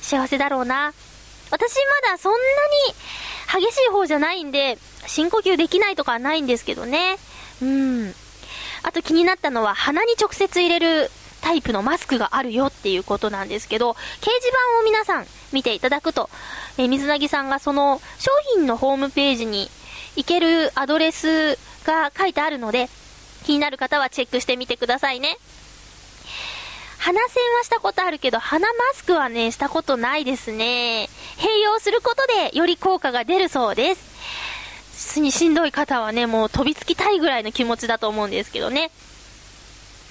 [0.00, 0.92] 幸せだろうな。
[1.50, 1.74] 私
[2.04, 2.38] まだそんな
[3.58, 7.18] に激しい方じゃないんで、深呼吸できないとかはないんですけどね。
[7.62, 8.14] うん。
[8.82, 16.30] あと気になったのは鼻に直接入れるタイプのマスクがあるよっていうことなんですけど、掲示板を皆さん見ていただくと、
[16.78, 19.70] えー、水なぎさんがその商品のホームページに
[20.16, 22.88] 行けるアドレスが書いてあるので、
[23.44, 25.36] 気になる方はチェックしてみてくださいね。
[26.98, 31.08] 鼻栓はしたことあるけど、鼻マスクはね、したことないですね。
[31.38, 34.10] 併用することでより効果が出るそうです。
[34.92, 38.90] 普通にしんどい方はね、もう飛びつきたいぐらいの気持ちだと思うんですけどね。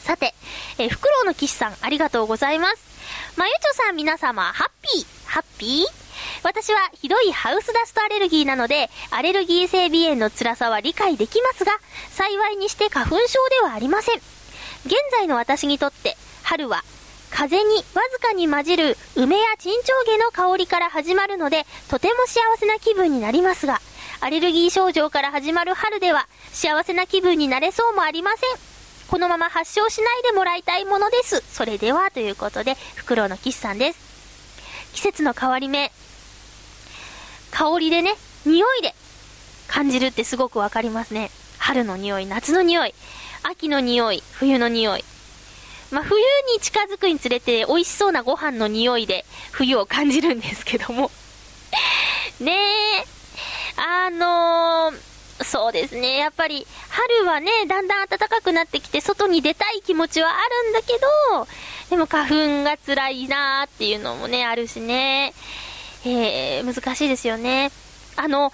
[0.10, 0.34] さて、
[0.80, 3.38] えー、フクロウの騎士さん、ありがとうございます。
[3.38, 5.86] まゆちょさん皆様、ハッピー、ハッピー？
[6.44, 11.74] 私はひどいハウスダストアレルギーなので、アレルギー性鼻炎の辛さは理解できますが、
[12.10, 14.16] 幸いにして花粉症ではありません。
[14.16, 16.84] 現在の私にとって、春は
[17.30, 23.80] 風にわずかに混じる梅やチンチョウゲの香りから始まるので、とても幸せな気分になりますが、
[24.22, 28.69] アレルギー症状から始まる春では、幸せな気分になれそうもありません。
[29.10, 31.44] このまま発症しないでもらいたいものです。
[31.52, 34.00] それでは、ということで、フクロウの騎士さんです。
[34.94, 35.92] 季節の変わり目。
[37.52, 38.14] 香りでね、
[38.46, 38.94] 匂いで
[39.68, 41.32] 感じるってすごくわかりますね。
[41.58, 42.94] 春の匂い、夏の匂い、
[43.42, 45.04] 秋の匂い、冬の匂い。
[45.92, 46.22] まあ、冬
[46.54, 51.10] に近づくにつれて美味しそうなご飯の匂いで冬を感じるんですけども
[52.40, 53.06] ねえ、
[53.76, 55.00] あのー、
[55.44, 56.18] そうですね。
[56.18, 60.34] やっぱり、春はね、だんだん暖かくなってきて、外に出たい気持ちはあ
[60.66, 61.48] るんだけど、
[61.90, 65.34] でも花粉が辛いなーっていうのもね、あるしね。
[66.06, 67.72] えー、難しいですよね。
[68.16, 68.52] あの、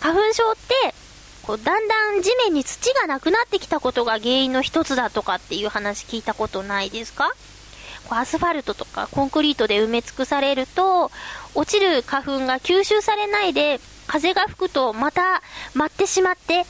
[0.00, 0.94] 花粉症って、
[1.42, 7.32] こう、だんだん地面に土がなくなってきたことが原因の一つだとかっていう話聞いたことないですか？
[8.08, 11.10] こうアスファルトとかコンクリートで埋め尽くされると、
[11.54, 15.40] 落ちる花粉が吸収されないで、風が吹くとまた
[15.74, 16.64] 舞ってしまって、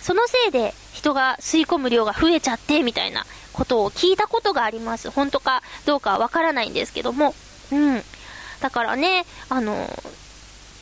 [0.00, 5.10] そのせいで人が吸い込む量が増えちゃって、みたいなことを聞いたことがあります。
[5.10, 7.34] 本当かどうかわからないんですけども。
[7.72, 8.02] うん。
[8.60, 9.86] だからね、あの、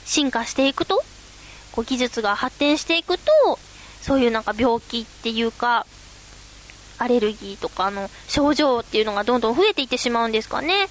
[0.04, 1.02] 進化していくと
[1.72, 3.58] こう技術が発展していくと、
[4.00, 5.86] そういうなんか病気っていうか、
[6.98, 10.86] アレルギーとかの症状っていうのがどんどん増えていってしまうんですかね。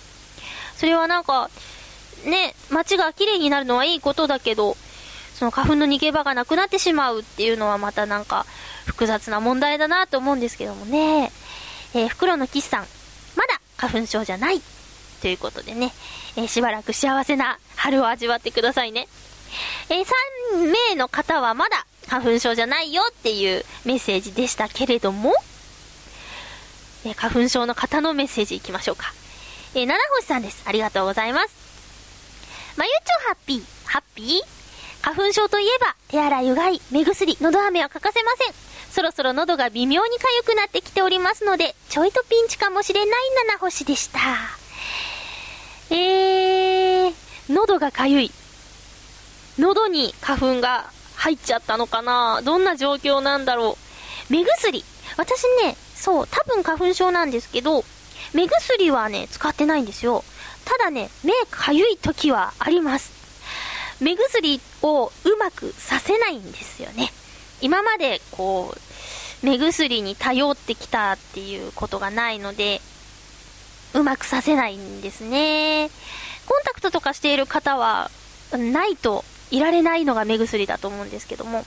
[0.75, 1.49] それはなんか、
[2.25, 4.75] ね、街が綺麗になるのはいいことだけど、
[5.37, 8.45] その花粉の逃げ場がなくなってしまうっていうのはまたなんか
[8.85, 11.31] 複雑な問題だなと思うんですけどもね。
[11.93, 12.85] えー、袋のキスさん、
[13.35, 14.61] まだ花粉症じゃない
[15.21, 15.93] ということでね、
[16.37, 19.07] えー、しばらく幸せな春を味わってくださいね。
[19.89, 20.05] えー、
[20.53, 25.33] 3名の方はまだ花粉症じゃないよっていうメッセージでしたけれども、
[27.05, 29.13] え、花粉症の方のメッセージいきましょうか。
[29.73, 30.63] えー、七星さんです。
[30.65, 32.75] ありがとうございます。
[32.77, 34.55] まゆちょハッピー、ハッピー？
[35.05, 38.53] 花粉症といえば、手洗い、うがい、目薬、喉飴は欠かせません。
[38.91, 40.09] そろそろ喉が微妙に
[40.41, 44.19] 痒くなってきておりますので、ちょいとピンチかもしれない七星でした。
[45.91, 47.13] えー、
[47.49, 48.31] 喉が痒い。
[49.59, 53.77] 喉に花粉が入っちゃったのかなどんな状況なんだろ
[54.29, 54.33] う。
[54.33, 54.83] 目薬。
[55.17, 57.85] 私ね、そう、多分花粉症なんですけど、
[58.33, 60.23] 目薬はね、使ってないんですよ。
[60.65, 63.14] ただね、目かゆい時はあります。
[64.01, 67.11] 目薬をうまくさせないんですよね。
[67.61, 72.81] 今までこう、目薬に頼ってきたっていうことがないので、
[73.93, 75.89] うまくさせないんですね。
[76.45, 78.11] コンタクトとかしている方は、
[78.51, 81.65] ないといられないのが目薬だと思うんですけども。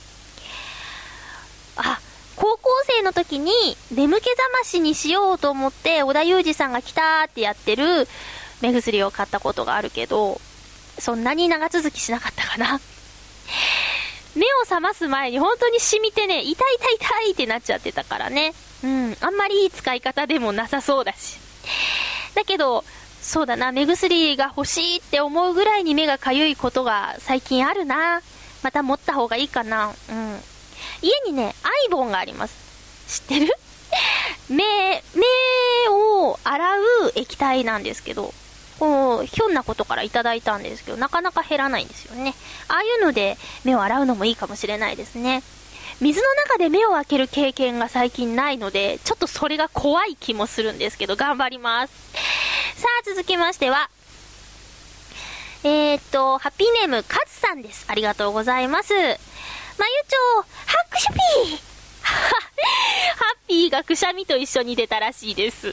[1.75, 1.99] あ、
[2.35, 3.51] 高校生の時に
[3.91, 8.07] 眠気覚ましにしようと思って小田裕二さんが来たってやってる
[8.61, 10.39] 目薬を買ったことがあるけど、
[10.99, 12.79] そんなに長続きしなかったかな。
[14.35, 18.53] 目を覚ます前に本当に染みてね、痛い痛い痛いってなっちゃってたからね。
[18.83, 21.37] うん、あんまりいい使い方でもなさそうだし。
[22.35, 22.83] だけど、
[23.21, 28.21] そうだな、目薬が欲しいって思うぐらいに目がかゆいことが最近あるな。
[28.63, 29.93] また持った方がいいかな。
[30.09, 30.39] うん。
[31.01, 33.21] 家にね、アイボンがあります。
[33.21, 33.53] 知ってる？
[34.49, 34.63] 目、
[35.15, 35.23] 目
[35.89, 38.33] を洗う液体なんですけど、
[38.79, 42.33] こう、ひょんなことからいただいたんですけど、なかなか減らないんですよね。
[42.69, 45.43] ああいうので目を洗うのもいいかもしれないですね。
[45.99, 51.93] 水の中で目を開ける経験が最近ないので、ちょっとそれが怖い気もするんですけど、頑張ります。
[52.75, 53.89] さあ、続きましては、
[55.63, 57.85] えー、っと、ハッピーネーム、カズさんです。
[57.89, 58.93] ありがとうございます。
[58.93, 61.13] まゆちょ、拍手
[61.51, 61.68] ピー
[63.17, 65.67] ハッピーがくしゃみと一緒に出たらしいです。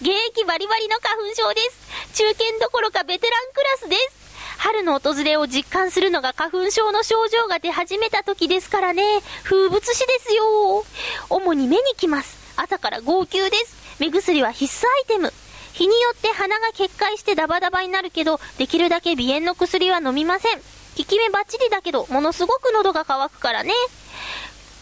[0.00, 2.14] 現役バリバリの花粉症です。
[2.14, 4.20] 中堅どころかベテランクラスです。
[4.58, 9.02] 春の訪れを実感するのが花粉症の症状が出始めた時ですからね。
[9.42, 10.84] 風物詩ですよ。
[11.30, 12.36] 主に目に来ます。
[12.56, 13.76] 朝から号泣です。
[13.98, 15.32] 目薬は必須アイテム。
[15.72, 20.58] 日によって鼻が決壊してダバダバになるけど、できるだけ鼻炎の薬は飲みません。
[20.58, 23.72] 効き目バッチリだけど、ものすごく喉が渇くからね。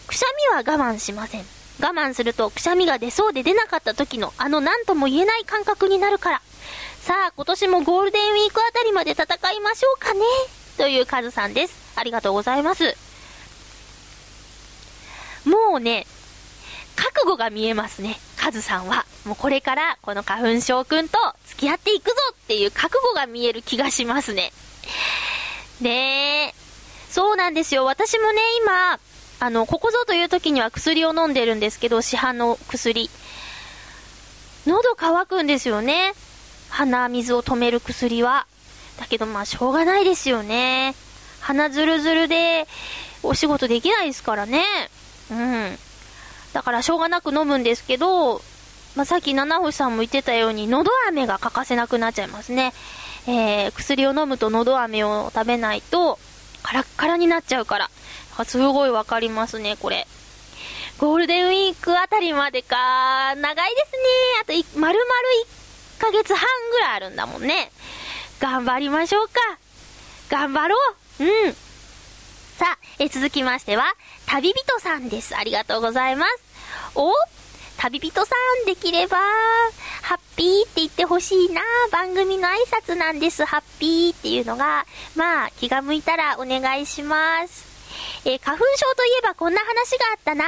[0.09, 1.45] くしゃみは我慢しません。
[1.79, 6.41] 我慢するとくしゃみが出そうで出なかった時のあの何とも言えない感覚になるから。
[7.01, 10.21] さあ、今年もゴールデンウィークあたりまで戦いましょうかね。
[10.77, 11.93] というカズさんです。
[11.95, 12.97] ありがとうございます。
[15.45, 16.07] もうね、
[16.95, 18.19] 覚悟が見えますね。
[18.35, 19.05] カズさんは。
[19.25, 24.51] もうこれからこの花粉症くんと付き合っていくぞっていう覚悟が見える気がしますね。
[25.81, 26.53] ねえ。
[27.11, 27.85] そうなんですよ。
[27.85, 28.99] 私もね、今、
[29.41, 33.09] あの、ここぞという時には薬を飲んでるんですけど、市販の薬。
[34.67, 36.13] 喉乾くんですよね。
[36.69, 38.45] 鼻水を止める薬は。
[38.99, 40.93] だけどまあ、しょうがないですよね。
[41.39, 42.67] 鼻ずるずるで、
[43.23, 44.65] お仕事できないですからね。
[45.31, 45.77] うん。
[46.51, 48.41] だからしょうがなく飲むんですけど、
[48.95, 52.73] まあ、さっき七星さんも言ってたように、喉飴が欠かせなくなっちゃいますね。
[53.27, 56.19] えー、薬を飲むと喉飴を食べないと、
[56.61, 57.89] カラッカラになっちゃうから。
[58.45, 60.07] すごいわかりますね、これ。
[60.97, 63.35] ゴールデンウィークあたりまでか。
[63.35, 63.85] 長いで
[64.45, 64.63] すね。
[64.63, 65.11] あと、丸々
[65.97, 67.71] 1ヶ月半ぐらいあるんだもんね。
[68.39, 69.33] 頑張りましょうか。
[70.29, 70.75] 頑張ろ
[71.19, 71.23] う。
[71.23, 71.53] うん。
[71.53, 75.35] さあ、え続きましては、旅人さんです。
[75.37, 76.43] ありがとうございます。
[76.95, 77.13] お
[77.77, 79.17] 旅人さんできれば、
[80.01, 81.61] ハッピーって言ってほしいな。
[81.91, 83.45] 番組の挨拶なんです。
[83.45, 87.68] ハッピーっていうのが、まあ、気が向いたらお願いします。
[88.25, 90.45] えー、花粉症といえばこんな話があったな。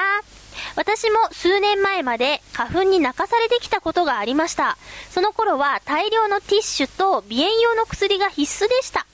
[0.76, 4.78] 私も数年前まで花粉に泣かされてきたことがありました。
[5.10, 9.06] その頃は大量のティッシュと鼻炎用の薬が必須でした。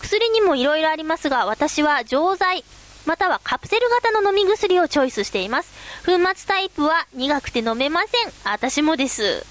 [0.00, 2.64] 薬にも色々ありますが、私は錠剤、
[3.06, 5.72] またはカプセル型の飲み薬をチョイスしています。
[6.04, 8.32] 粉末タイプは苦くて飲めません。
[8.44, 9.44] 私もです。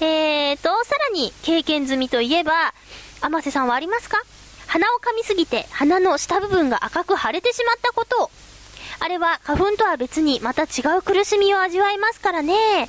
[0.00, 2.72] えーと、さらに経験済みといえば、
[3.20, 4.22] 甘瀬さんはありますか？
[4.70, 8.30] 鼻を噛みすぎて鼻の下部分が赤く腫れてしまったこと。
[9.00, 12.88] あれは花粉とは別にまた違う苦しみを味わいますからね。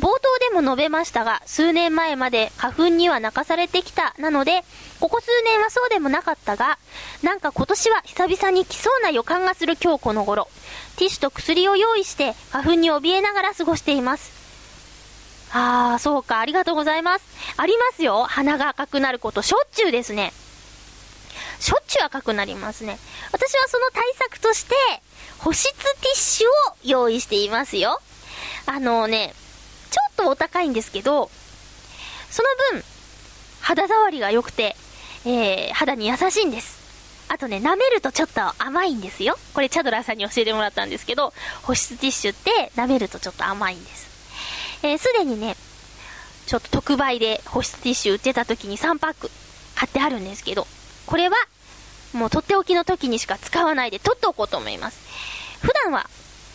[0.00, 4.64] 冒頭でも述べましたが、数年前まで花粉には泣かされてきたなので、
[5.00, 6.78] ここ数年はそうでもなかったが、
[7.22, 10.48] なんか今年は久々に来そうな予感がする今日この頃。
[10.96, 14.32] ティッシュと薬を用意して花粉に怯えながら過ごしています。
[15.52, 17.24] あー、そうか、ありがとうございます。
[17.58, 18.24] ありますよ。
[18.24, 20.32] 鼻が赤くなることしょっちゅうですね。
[21.62, 22.98] しょっちゅう赤くなりますね。
[23.30, 24.74] 私はその対策として、
[25.38, 26.50] 保湿ティッシュを
[26.82, 28.00] 用意していますよ。
[28.66, 29.32] あのね、
[29.92, 31.30] ちょっとお高いんですけど、
[32.30, 32.84] その分、
[33.60, 34.74] 肌触りが良くて、
[35.24, 36.82] えー、肌に優しいんです。
[37.28, 39.38] あとね、舐めるとちょっと甘いんですよ。
[39.54, 44.80] これチャドラーさんに教えてもらったんですけど、保湿ティッシュって舐めるとちょっと甘いんです。
[44.82, 45.56] えー、すでにね、
[46.46, 49.30] ちょっと特売で保湿ティッシュ売ってた時に3パック
[49.76, 50.66] 買ってあるんですけど、
[51.06, 51.36] これは、
[52.12, 54.98] もうとっておきの時にしか使わないで取っておこうと思います。
[55.60, 56.08] 普段は、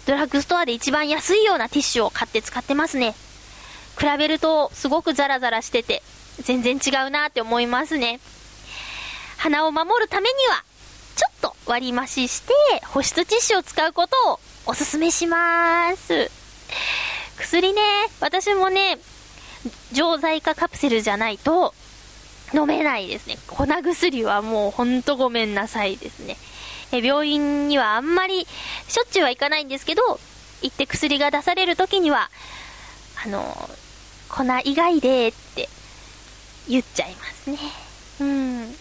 [0.05, 3.15] ドラッグストアで一番安いようなティッシュを買って使ってますね。
[3.99, 6.03] 比べると、すごくザラザラしてて、
[6.41, 8.19] 全然違うなって思いますね。
[9.37, 10.63] 鼻を守るためには、
[11.15, 12.53] ちょっと割り増しして、
[12.85, 16.29] 保湿ティッシュを使うことをおすすめします。
[17.37, 17.81] 薬ね、
[18.19, 18.99] 私もね、
[19.91, 21.73] 錠剤かカプセルじゃないと、
[22.53, 23.37] 飲めないですね。
[23.47, 26.37] 粉薬はもうほんとごめんなさいですね。
[26.91, 28.47] え病院にはあんまり
[28.87, 30.19] しょっちゅうは行かないんですけど、
[30.61, 32.29] 行って薬が出される時には、
[33.25, 33.69] あの、
[34.29, 35.69] 粉以外でって
[36.69, 37.57] 言っちゃいますね。
[38.21, 38.75] うん。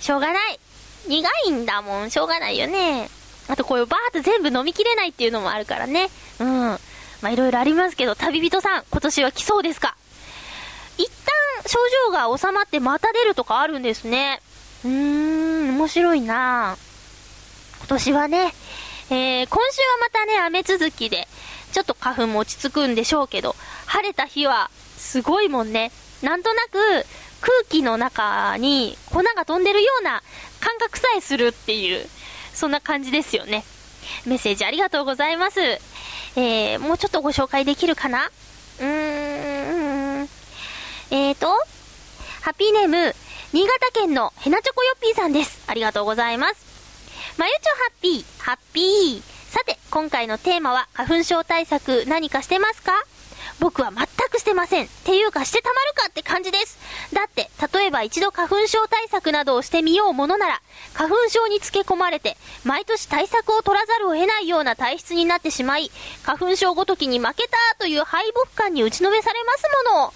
[0.00, 0.60] しょうがない。
[1.08, 2.10] 苦いんだもん。
[2.10, 3.08] しょうがないよね。
[3.48, 6.08] あとこういうバーッと全部飲みきれないっていうのもあるからね。
[6.38, 6.48] うん。
[6.48, 6.78] ま
[7.24, 9.96] あいろいろありますけど、旅人さん、今年は来そうですか？
[10.98, 11.78] 一旦症
[12.08, 14.40] 状が収まってまた出るとかあるんですね。
[14.84, 16.76] うーん、面白いな
[17.78, 18.54] 今年はね、
[19.10, 21.28] えー、今週はまたね、雨続きで、
[21.72, 25.90] ちょっと花粉も落ち着くんでしょうけど、晴れた日はすごいもんね。
[26.22, 27.04] なんとなく
[27.40, 30.22] 空気の中に粉が飛んでるような
[30.60, 32.08] 感覚さえするっていう、
[32.54, 33.64] そんな感じですよね。
[34.24, 35.60] メッセージありがとうございます。
[35.60, 38.30] えー、もうちょっとご紹介できるかな？
[38.80, 39.53] うーん。
[41.16, 41.46] えーと、
[42.42, 43.14] ハッピーネーム、
[43.52, 45.62] 新潟県のヘナチョコヨッピーさんです。
[45.68, 47.36] ありがとうございます。
[47.38, 49.22] まゆちょハッピー、ハッピー。
[49.48, 53.00] さて、今回のテーマは、花粉症対策何かしてますか？
[53.60, 54.86] 僕は全くしてません。
[54.86, 56.80] っていうかしてたまるかって感じです。
[57.12, 60.62] だって、例えば一度花粉症対策などをしてみようものなら、
[60.94, 65.92] 花粉症につけ込まれて、毎年対策を取らざるを得ないような体質になってしまい、
[66.24, 69.62] 花粉症ごときに負けたという敗北感に打ちのめされます
[69.92, 70.14] もの。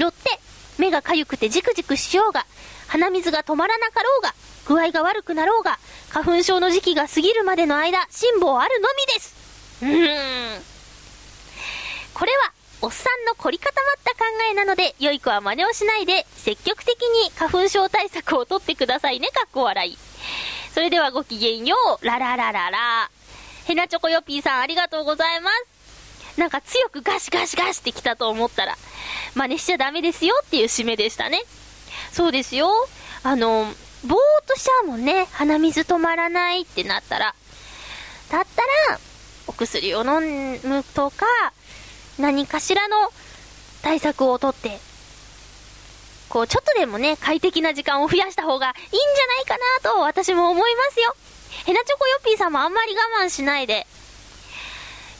[0.00, 0.38] よって、
[0.78, 2.46] 目がかゆくてじくじくしようが、
[2.88, 4.34] 鼻水が止まらなかろうが、
[4.66, 5.78] 具合が悪くなろうが、
[6.10, 9.34] 花粉症の時期が過ぎるまでの間、辛抱あるのみです。
[9.82, 10.62] うーん。
[12.14, 19.98] これは、おっさんの凝り固まった考えなので、良い子は真似をしないで、積極的に花粉症対策をとってくださいね、かっこ笑い。
[20.74, 23.10] それではごきげんよう、ラララララ。
[23.64, 25.73] ヘナチョコヨッピーさんありがとうございます。
[26.36, 28.76] なんか強くガシガシガシってきたと思ったら、
[29.34, 31.42] 真似しちゃダメですよっていう締めでしたね。
[32.12, 32.70] そうですよ。
[33.22, 33.72] あの、
[34.04, 35.26] ぼーっとしちゃうもんね。
[35.32, 37.34] 鼻水止まらないってなったら。
[38.30, 38.62] だった
[38.92, 39.00] ら、
[39.46, 41.26] お薬を飲むとか、
[42.18, 43.12] 何かしらの
[43.82, 44.78] 対策をとって、
[46.28, 51.14] こう、ちょっとでもね、快適な時間を増やした方がいいんじゃないかなと私も思いますよ。
[51.64, 53.86] ヘナチョコヨッピーさんもあんまり我慢しないで、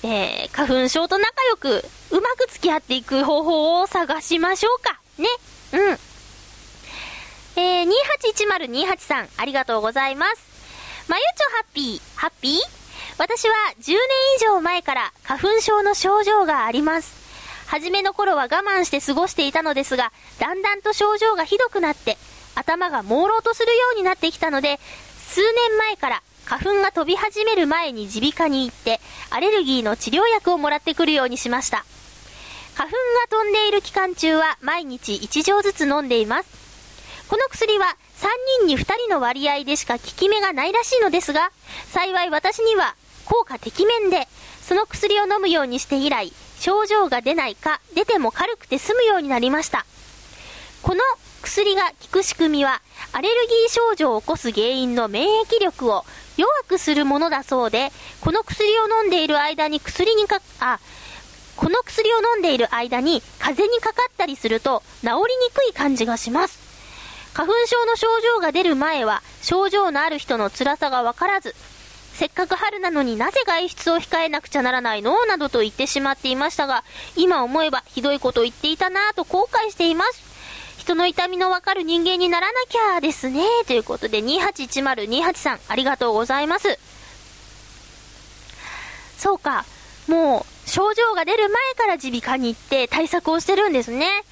[0.06, 5.00] えー、花粉症と仲良く、うまく付き合っていく方法を探しましょうか。
[5.18, 5.28] ね。
[5.72, 5.98] うん。
[7.56, 11.06] えー、281028さん、ありがとうございます。
[11.08, 12.60] まゆちょハッピー、ハッピー？
[13.16, 13.96] 私は10年
[14.36, 17.14] 以上前から花粉症の症状があります。
[17.66, 22.18] 初めの頃は我慢して過ごしていたのですが、だんだんと症状がひどくなって、
[22.54, 24.78] 頭が朦朧とするようになってきたので、
[25.28, 31.84] 数年前から花粉が飛び始める前に耳鼻科に行って、アレルギーの治療薬をもらってくるようにしました。
[32.74, 32.96] 花粉
[33.30, 36.48] が飛んでいる期間中は毎日1錠ずつ飲んでいます。
[37.28, 38.28] この薬は3
[38.60, 41.50] 人に2人の割合でしか効き目がないらしいのですが、
[41.92, 44.28] 幸い私には効果てきめんで、
[44.60, 49.86] その薬を飲むようにして以来、症状が出ないか、出ても軽くて済むようになりました。
[50.82, 51.00] この
[51.42, 52.82] 薬が効く仕組みは、
[53.12, 56.04] アレルギー症状を起こす原因の免疫力を
[56.36, 60.80] 弱くするものだそうで、この薬を飲んでいる間に薬にか、あ、
[61.56, 65.20] この薬を飲んでいる間に風邪にかかったりすると治りに
[65.54, 66.58] くい感じがします。
[67.32, 71.54] 花粉症の症状が出る前は症状のある人の辛さがわからず、
[72.12, 75.26] せっかく春なのになぜ外出を控えなくちゃならないの？
[75.26, 76.84] などと言ってしまっていましたが、
[77.16, 80.33] 今思えばひどいことを言っていたなぁと後悔しています。
[80.84, 83.42] 人の痛みのわかる人間にならなきゃですね。
[83.66, 86.78] ということで、281028さん、ありがとうございます。
[89.16, 89.64] そうか。
[90.08, 94.24] もう、症状が出る前から耳鼻科に行って対策をしてるんですね。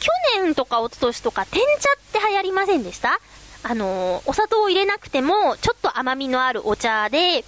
[0.00, 0.10] 去
[0.42, 3.20] 年とか一昨年とか、天茶って流行りませんでした？
[3.62, 7.44] あの、お砂糖を入れなくても、ちょっと甘みのあるお茶で、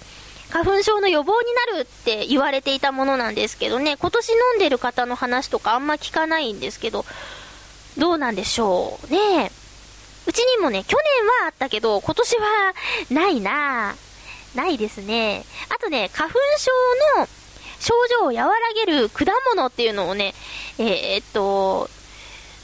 [0.49, 7.03] 花粉症の予防になるって言われていたものなんですけどね、今年飲んでる方の話とかあんま聞かないんですけど、
[7.97, 9.51] どうなんでしょうね。
[10.25, 12.73] うちにもね、去年はあったけど、今年は
[13.11, 13.95] ないな
[14.55, 15.43] ないですね。
[15.69, 16.71] あとね、花粉症
[17.19, 17.27] の
[17.79, 18.53] 症状を和ら
[18.85, 19.25] げる果
[19.55, 20.33] 物っていうのをね、
[20.77, 21.89] えー、っと、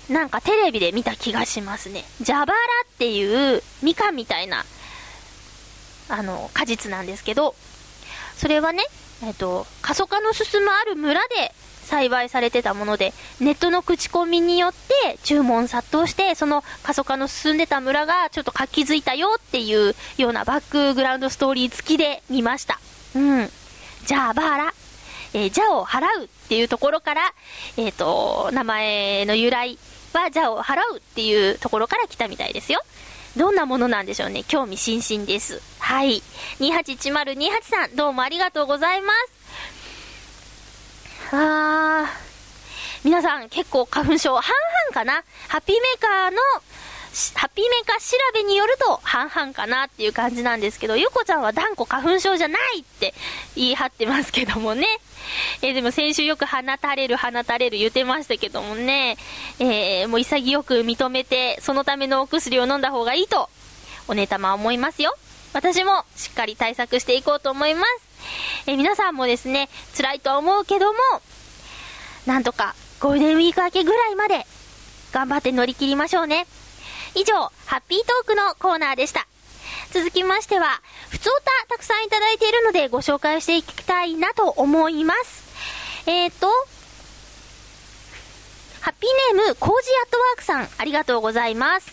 [0.10, 2.04] なんかテレビで見た気がしますね。
[2.22, 4.66] ジャバラっていうみかんみたいな、
[6.10, 7.54] あの、果実なんですけど、
[8.38, 8.84] それはね、
[9.24, 11.54] えっと、過疎化の進むある村で
[11.90, 22.80] 栽培されてたもので、ネットの口コミによって注文殺到して、その過疎化の進んでた村がちょっと活気づいたよっていうようなバックグラウンドストーリー付きで見ました。
[23.16, 23.50] うん。
[24.06, 24.74] じゃあバーラ。
[25.34, 27.22] えー、じゃを払うっていうところから、
[27.78, 29.78] えっ、ー、と、名前の由来
[30.14, 32.82] は、じゃを払うっていうところから来たみたいですよ。
[33.38, 34.44] どんなものなんでしょうね。
[34.44, 35.62] 興味津々です。
[35.80, 36.24] はい。
[36.60, 39.39] 281028さん、どうもありがとうございます。
[41.32, 42.08] あー、
[43.04, 45.24] 皆さん結構花粉症半々かな？
[45.48, 46.38] ハッピーメーカーの、
[47.36, 53.14] ハッピーメーカー調べによると半々かなっていう感じなんですけど、ゆこちゃんは断固花粉症じゃないって
[53.56, 54.88] 言い張ってますけどもね。
[55.62, 59.18] えー、でも先週よく放たれる放たれる言ってましたけどもね、
[59.60, 63.50] えー、もう潔く認めて、そのためのお薬を飲んだ方がいいと、
[64.08, 65.16] お姉様は思いますよ。
[65.54, 68.10] 私もしっかり対策していこうと思います。
[68.68, 71.00] え、皆さんもですね、辛いとは思うけども、
[72.26, 74.46] なんとかゴールデンウィーク明けぐらいまで
[75.12, 76.46] 頑張って乗り切りましょうね。
[77.16, 77.34] 以上、
[77.66, 79.28] ハッピートークのコーナーでした。
[79.92, 85.44] 続きましては、普通歌たくさんいただいているのでご紹介していきたいなと思います。
[86.06, 86.48] えーと、
[88.82, 91.92] ハッピーネーム、コージアットワークさん、ありがとうございます。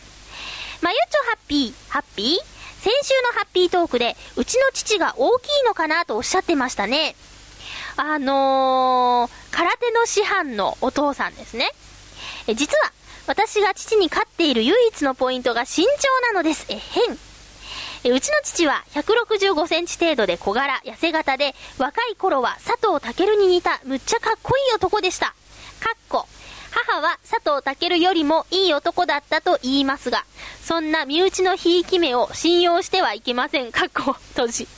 [0.83, 2.56] まゆちょハッピー、ハッピー
[2.87, 7.17] 先週のハッピートークで、うちの父が大きいのかなとおっしゃってましたね。
[7.97, 11.69] あのー、空手の師範のお父さんですね。
[12.47, 12.93] え実は、
[13.27, 16.65] 私が父に勝っている唯一のポイントが身長なのです。
[16.69, 17.19] えへん。
[18.05, 25.35] えうちの父は165センチ程度で小柄、痩せ型で、若い頃は佐藤健に似たむっちゃかっこいい男でした。
[25.81, 26.29] かっこ。
[26.85, 30.25] 母は佐藤健よりもいい男だったと言いますが、
[30.63, 33.73] そんな身内のひいき目を信用してはいけません。
[33.73, 34.69] かっこ閉じ。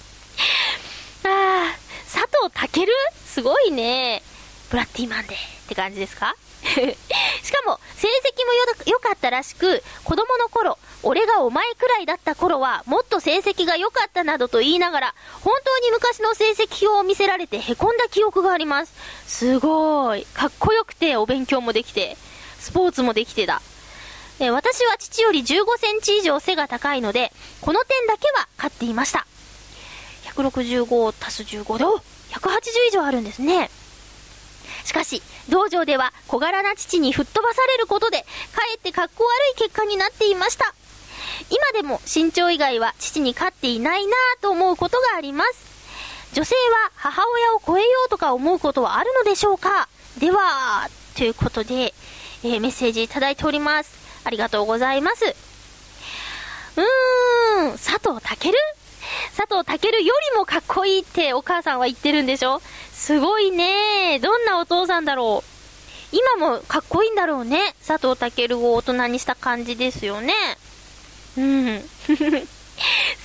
[1.24, 2.86] あー、佐藤健？
[3.26, 4.22] すごいね。
[4.70, 5.38] ブラッディマンデーっ
[5.68, 6.36] て感じですか？
[6.62, 6.72] し
[7.52, 8.52] かも、成績も
[8.86, 18.92] 良かったらしく、子供の頃、俺がお前くらいだった頃は、もっと成績が良かったなどと言いながら、本当に昔の成績表を見せられて凹んだ記憶があります。
[19.26, 20.24] すごい。
[20.26, 22.16] かっこよくて、お勉強もできて、
[22.58, 23.62] スポーツもできてだ。
[24.40, 29.26] え私は父より15センチ以上背が高いので、この点だけは勝っていました。
[30.34, 31.98] 165足す15で、お
[32.30, 33.70] !180 以上あるんですね。
[34.84, 38.26] しかし、道場では小柄な父に吹っ飛ばされることで、か
[38.72, 40.74] えって格好悪い結果になっていました。
[41.50, 45.68] 今でも身長以外は父に勝っていないなぁと思うことがあります。
[46.34, 49.88] 女性は母親を超えようとか思うことはあるのでしょうか？
[50.18, 51.94] では、ということで、
[52.44, 53.96] えー、メッセージいただいております。
[54.24, 55.24] ありがとうございます。
[55.24, 58.52] うーん、佐藤健？
[59.36, 62.60] 佐藤健よりもかっこいいってお母さんは言ってるんでしょ？
[62.92, 65.42] すごいねどんなお父さんだろ
[66.12, 66.16] う？
[66.16, 67.74] 今もかっこいいんだろうね。
[67.86, 70.34] 佐藤健を大人にした感じですよね。
[71.36, 71.90] うん。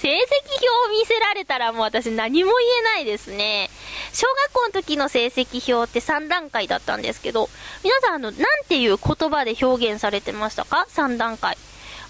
[0.02, 3.70] 成績表を見せられたらもう私何も言えないですね。
[4.12, 7.50] 小学校の時の成績表って3段階だったんですけど、
[7.84, 11.58] 皆さんあの、なんていう言葉で表現されてましたか ?3 段階。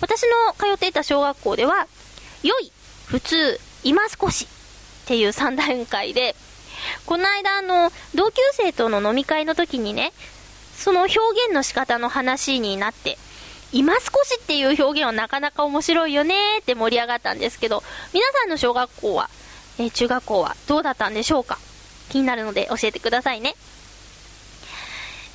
[0.02, 1.88] 私の通っていた小学校では、
[2.44, 2.72] 良い、
[3.06, 4.48] 普通、今少し
[5.04, 6.36] っていう3段階で、
[7.06, 10.14] この間あの、同級生との飲み会の時にね、
[10.76, 11.18] その表
[11.48, 13.18] 現の仕方の話になって、
[13.74, 19.30] 今少しっていう表現はなかなか面白いよねって盛り上がったんですけど、皆さんの小学校は、
[19.80, 21.57] えー、中学校はどうだったんでしょうか？
[22.09, 23.55] 気になるので教えてくださいね。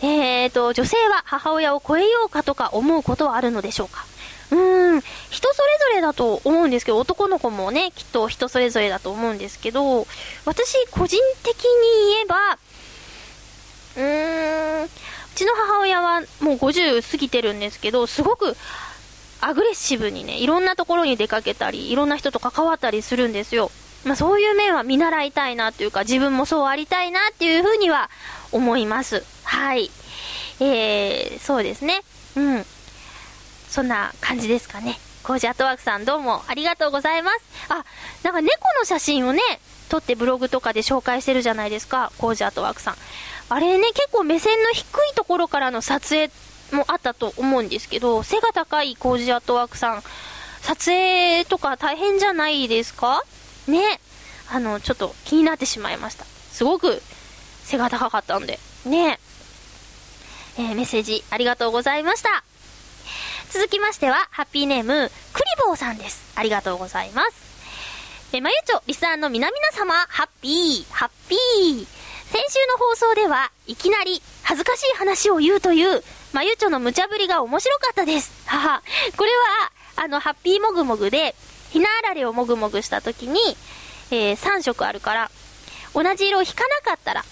[0.00, 4.06] えーと、女性は母親を超えようかとか思うことはあるのでしょうか？
[4.52, 10.06] うーん、人それぞれだと思うんですけど、男の子もね、きっと人それぞれだと思うんですけど、
[10.44, 11.64] 私、個人的に
[12.14, 12.58] 言えば、
[13.96, 14.88] うーん、
[15.38, 18.56] ちの母親はもう50過ぎてるんですけど、すごく
[19.40, 23.70] アグレッシブにね、いろんなところに出かけたり、いろんな人と関わったりするんですよ。
[24.04, 28.10] まあそういう面は見習いたいなっていうか、自分もそうありたいなっていうふうには
[28.50, 29.24] 思います。
[29.44, 29.90] はい。
[30.60, 32.02] えー、そうですね。
[32.36, 32.64] うん。
[33.68, 34.98] そんな感じですかね。
[35.22, 37.38] コージアットワークさんどうもありがとうございます。
[37.68, 37.84] あ、
[38.24, 39.40] なんか猫の写真をね、
[39.88, 42.96] 撮ってブログとかで紹介してるじゃないですか、コージアットワークさん。
[43.50, 46.30] あれね、結構目線の低いところからの撮影
[46.72, 50.02] もあったと思うんですけど、背が高いコージアットワークさん、
[50.60, 53.22] 撮影とか大変じゃないですか？
[53.66, 54.00] ね。
[54.50, 56.24] あの、ちょっと気になってしまいました。
[56.24, 57.02] すごく
[57.64, 58.58] 背が高かったんで。
[58.84, 59.18] ね
[60.58, 62.42] えー、メッセージありがとうございました。
[63.50, 66.32] 続きましては、ハッピーネーム、クリボーさんです。
[66.34, 67.48] ありがとうございます。
[68.32, 71.97] え、まゆちょ、リスナーの皆々様、ハッピー、ハッピー。
[72.30, 76.02] 先週の放送では、いきなり恥ずかしい話を言うという、
[76.32, 78.32] まゆちょの無茶ぶりが面白かったです。
[78.46, 78.82] はは。
[79.16, 81.34] これは、あの、ハッピーもぐもぐで、
[81.70, 83.40] ひなあられをもぐもぐした時に、
[84.10, 85.30] えー、3色あるから、
[85.94, 87.24] 同じ色を引かなかったら、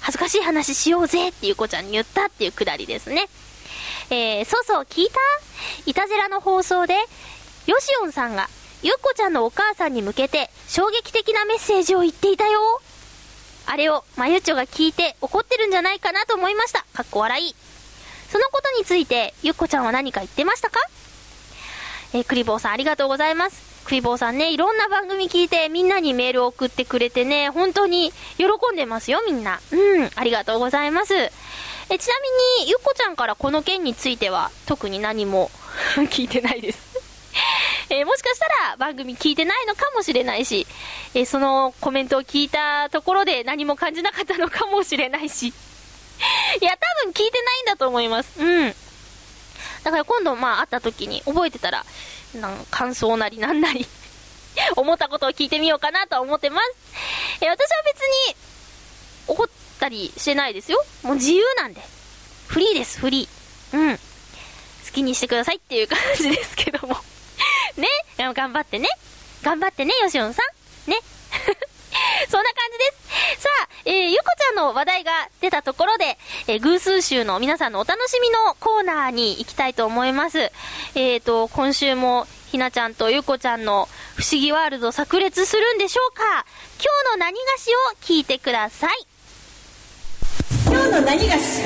[0.00, 3.28] 恥ずかしい話しようぜっていう子ちゃんに言ったっていうくだりですね。
[4.10, 5.20] えー、そうそう、聞いた？
[5.86, 6.94] いたずらの放送で、
[7.66, 8.50] ヨシオンさんが、
[8.82, 12.60] ゆっこちゃんのお母さんに向けて、衝撃的なメッセージを言っていたよ。
[13.66, 16.84] あれを、まゆちょが聞いて怒ってるんじゃないかなと思いました。
[16.92, 17.54] かっこ笑い。
[18.30, 20.80] そのことについて、ゆっこちゃんは何か言ってましたか？
[22.14, 23.72] えー、クリボーさんありがとうございます。
[23.84, 29.60] クリボーさんね、いろんな番組聞いてみんなにメールを送ってくれてね、本当に喜んでますよ、みんな。
[29.72, 31.14] うん、ありがとうございます。
[31.14, 32.14] えちな
[32.58, 35.50] みに、ゆっこちゃんからこの件については、特に何も
[36.10, 36.91] 聞いてないです
[37.90, 40.66] えー、もしかしたら番組聞いてないのかもしれないし、
[41.14, 45.48] えー、そのコメントを聞いたところで何も感じなかったのかもしれないし。
[45.48, 48.40] いや、多分聞いてないんだと思います。
[48.40, 48.74] うん。
[49.82, 51.84] だから今度、まあ、会った時に覚えてたら、
[52.34, 53.86] なん感想なりなんなり
[54.76, 57.44] 思ったことを聞いてみようかなと思ってます。
[57.44, 58.36] え私は別に、
[59.28, 59.46] 怒っ
[59.80, 60.84] たりしてないですよ。
[61.02, 61.80] もう自由なんで。
[62.48, 63.76] フリーです、フリー。
[63.76, 63.96] うん。
[63.96, 64.00] 好
[64.92, 66.96] きにしてくださいっていう感じですけども
[67.76, 67.88] ね。
[68.16, 68.88] でも頑張ってね。
[69.42, 70.42] 頑張ってね、よしおんさ
[70.86, 70.90] ん。
[70.90, 70.98] ね。
[72.30, 73.42] そんな感じです。
[73.42, 80.52] さあ、えー、ゆこちゃんの話題が出たところで、えー、偶数週の皆さんのお楽しみのコーナーに行きたいと思います。
[80.94, 86.44] えーと、今週もひなちゃんとゆこちゃんの不思議ワールド炸裂するんでしょうか
[86.78, 89.06] 今日の何菓子を聞いてください。
[90.66, 91.62] 今日の何菓子？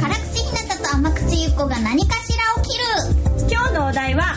[0.00, 2.78] 辛口ひなたと甘口ゆこが何かしらを切
[3.14, 3.17] る
[3.58, 4.36] 今日のお題は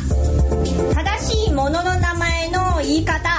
[0.96, 3.30] 正しいものの名前の言い方。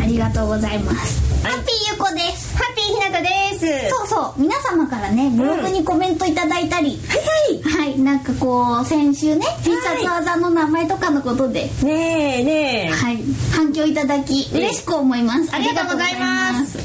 [0.00, 2.56] ありがとうございます、ハッピーゆっこです。
[2.56, 3.90] ハッピーひなたです。
[3.90, 4.40] そうそう。
[4.40, 7.98] 皆様からねブログにコメントいただいたり、はいはい。
[7.98, 11.62] なんかこう先週ね必殺技の名前とかのことで。
[11.62, 12.90] はいねえねえ。
[12.90, 13.18] はい。
[13.52, 15.52] 反響いただき嬉しく思います。
[15.52, 16.78] ありがとうございます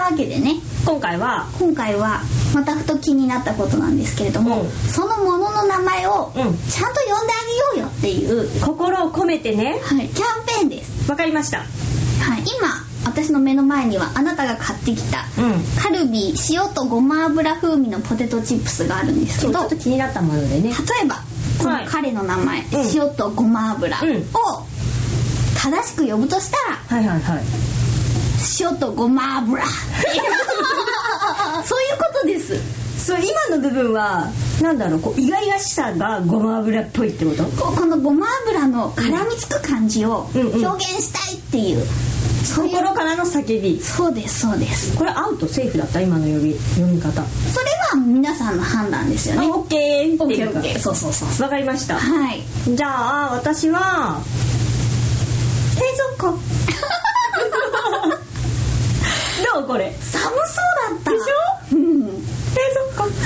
[0.00, 0.56] わけでね。
[0.84, 2.22] 今回は今回は
[2.54, 4.70] またふと気になったことなんですけれども、うん。
[4.70, 7.32] そのものの名前をちゃんうんと呼んで
[7.74, 9.78] あげようよっていう、心を込めてね。
[9.82, 11.58] はい、キャンペーンです、わかりました。
[11.58, 11.66] はい、
[12.58, 15.82] 今私の目の前にはあなたが買ってきた、うん。
[15.82, 20.70] カルビー塩とごま油風味のポテトチップスがあるんですけどちょっと気になったものでね。
[20.70, 20.70] 例
[21.04, 21.16] えば
[21.58, 21.84] こはい。
[21.84, 22.64] の彼の名前、ん。
[22.94, 24.24] 塩とごま油をうん
[25.62, 27.44] 正しく呼ぶとしたらはいはいはい
[28.60, 29.62] 塩とごま油。
[31.64, 32.80] そういうことです。
[33.04, 34.30] そう今の部分は
[34.60, 37.44] なんだろうこう意外らしさがごま油っぽいってこと？
[37.44, 41.86] ここのごま油の絡みつく感じを表現したいっていう、
[42.44, 43.80] そういう心からの叫び。
[43.80, 44.94] そうですそうです。
[44.98, 46.02] これアウトセーフだった？
[46.02, 47.10] 今の読み読み方。
[47.12, 49.46] それは皆さんの判断ですよね。
[49.46, 50.78] あオッケーオッケーオッケー。
[50.78, 51.98] そうそうそうわかりました。
[51.98, 52.42] はい。
[52.68, 54.20] じゃあ私は
[55.80, 55.86] 冷
[56.20, 56.38] 蔵庫
[59.60, 59.92] どうこれ。
[60.00, 60.34] 寒そう
[60.94, 61.10] だった。
[61.10, 61.76] でしょ？
[61.76, 62.00] うん。
[62.06, 62.08] 冷
[62.96, 63.10] 蔵庫。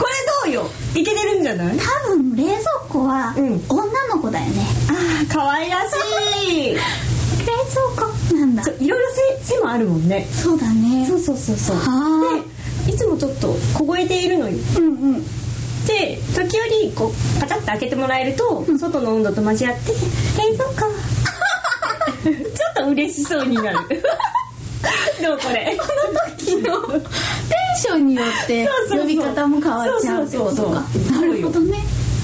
[0.00, 0.06] こ
[0.46, 0.70] れどうよ？
[0.94, 1.78] いけてるんじゃない？
[1.78, 2.58] 多分冷蔵
[2.88, 3.62] 庫はうん。
[3.68, 5.92] 女の子だよね、あー可愛らし
[6.48, 6.74] い。
[6.74, 6.80] 冷
[7.96, 8.34] 蔵庫。
[8.34, 8.62] なんだ。
[8.80, 9.06] いろいろ
[9.44, 10.26] 背背もあるもんね。
[10.32, 11.06] そうだね。
[11.06, 11.76] そうそうそうそう。
[11.76, 12.42] は
[12.86, 14.56] でいつもちょっと凍えているのよ。
[14.78, 15.24] うんうん。
[15.86, 20.74] で時折こうパチャッと開けてもらえると外の温度と交わって冷蔵庫。
[22.22, 23.78] ちょっと嬉しそうになる
[25.22, 25.76] どうこれ？
[25.76, 25.92] その
[26.38, 30.54] 時のテンションによって呼び方も変わっちゃうってことか。
[30.54, 31.20] そうそうそう。
[31.20, 31.78] なるほどね。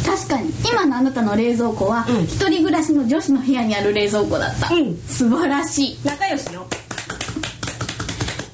[0.04, 0.52] 確かに。
[0.70, 2.24] 今のあなたの冷蔵庫はうん。
[2.24, 4.96] 一人暮らしの女子の部屋にある冷蔵庫だった、うん。
[5.08, 5.98] 素晴らしい。
[6.04, 6.66] 仲良しよ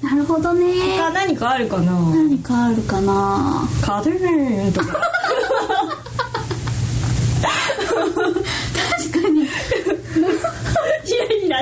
[0.03, 0.67] なるほどね。
[0.99, 1.93] 他何かあるかな？
[1.93, 3.69] 何かあるかな？
[3.81, 4.99] カーとか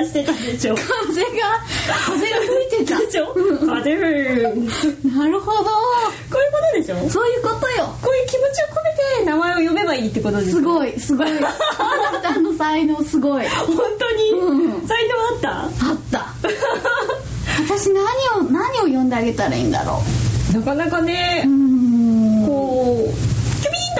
[0.05, 1.29] してたでしょ風が
[2.05, 2.99] 風が吹いてた。
[2.99, 3.27] でしょ？
[3.27, 5.63] カーテンなるほど。
[5.63, 5.69] こ
[6.33, 7.09] ういうことでしょ？
[7.09, 7.85] そういうことよ。
[8.01, 11.27] こういう気持ちを込めて名前を呼べばいいってことですすいごいすごい。
[11.37, 13.45] あなたの才能すごい。
[13.45, 15.49] あ本当に、うん才能あった？
[15.93, 16.25] った。
[17.69, 18.03] 私何
[18.39, 20.01] を何を呼んであげたらいいんだろ
[20.53, 21.43] なかなかね。
[21.45, 21.90] うん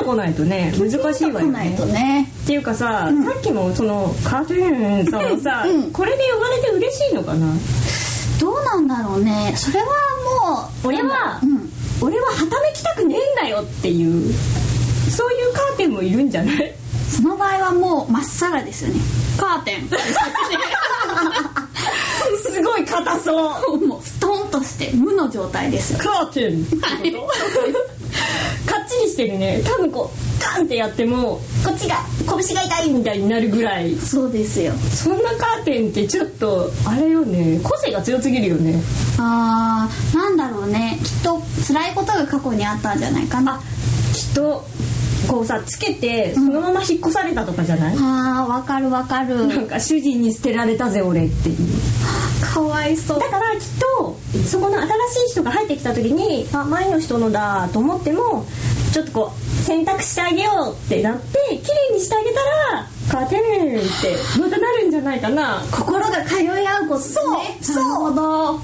[0.01, 1.75] キュビーンとこないとね難しいわよね。
[1.77, 2.29] とね。
[2.43, 3.23] っていうかさ、うん。
[3.25, 4.67] さっきもそのカーテ
[5.01, 5.91] ンさんもさ、うん。
[5.91, 7.47] これで呼ばれて嬉しいのかな？
[8.39, 9.53] どうなんだろうね。
[9.55, 11.69] それはもう俺はうん。
[12.01, 14.33] 俺ははためきたくねえんだよっていう
[15.11, 16.73] そういうカーテンもいるんじゃない？
[17.09, 18.99] その場合はもうまっさらですよね。
[19.37, 19.87] カーテン。
[22.41, 23.77] すごい硬そう。
[23.85, 25.99] もうストンとして無の状態ですよ。
[25.99, 26.61] カーテン。
[26.61, 26.65] っ
[27.01, 27.27] てこ
[27.99, 28.00] と
[28.65, 29.61] かっちりしてるね。
[29.63, 33.95] 多分こうガンってやってもこっちが拳が痛いみたいになるぐらい。
[33.95, 34.73] そうですよ。
[34.73, 37.59] そんなカーテンってちょっとあれよね。
[37.63, 38.81] 個性が強すぎるよね。
[39.17, 40.99] あーなんだろうね。
[41.03, 43.61] きっと辛いことが過去にあったんじゃないかな。
[44.13, 44.65] きっと
[45.27, 49.47] こうさつけてそのまま引っ越されたとかじゃない、あーわかるわかる。
[49.47, 51.57] なんか主人に捨てられたぜ俺っていう。
[52.53, 53.19] かわいそう。
[53.19, 53.67] だからきっ
[53.97, 54.87] とそこの新
[55.27, 58.45] しい人が入ってきた時にあ前の人のだと思っても
[58.93, 62.39] ちょっとこう洗濯してあげようってなって綺麗にしてあげた
[62.73, 65.63] らカーテンってまたなるんじゃないかな。
[65.71, 67.05] 心が通い合うことね
[67.61, 67.75] そう。
[67.75, 68.59] なるほど悲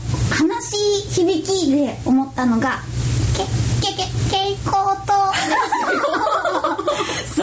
[0.62, 0.76] し
[1.22, 2.80] い響きで思ったのが
[3.38, 3.44] け
[3.88, 5.14] けけ蛍光灯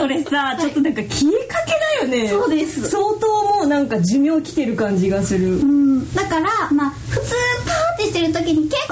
[0.05, 1.71] それさちょっとなんか消えかけ
[2.05, 2.29] だよね。
[2.29, 2.87] そうです。
[2.87, 5.57] 相当もうなんか寿命来てる感じがする。
[5.57, 6.13] うん。
[6.13, 7.31] だからまあ普通
[7.65, 8.87] パーってしてる時に蛍光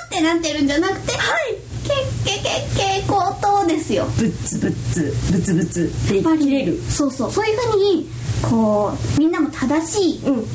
[0.00, 1.54] 灯ってなってるんじゃなくてはい。
[1.86, 1.92] け
[2.32, 8.08] けけ蛍光灯ですよブッツブッツブツブツって切れるそうそうそういうふうに
[8.42, 10.46] こうみんなも正しいうん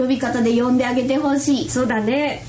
[0.00, 2.46] 呼び方で呼んであげてほしいそうだね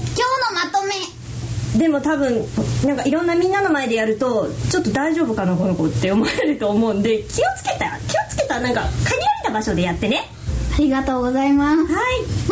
[1.81, 2.45] でも多分
[2.85, 10.29] なんかいろんなみんなの前でやるとちょっと大丈夫かなこの子って思われると思うんで気をつけた気をつけたなんか限られた場所でやってね。
[10.75, 11.81] ありがとうございます。
[11.91, 11.99] は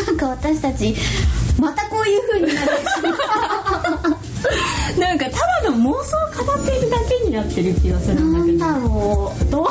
[0.04, 0.08] い。
[0.08, 0.96] なんか私たち
[1.60, 2.72] またこういう風になる。
[5.00, 5.32] なんかた
[5.64, 8.58] だの妄想を語っているだけになってる気がするんだけど。
[8.66, 9.46] なんだろう。
[9.52, 9.68] どう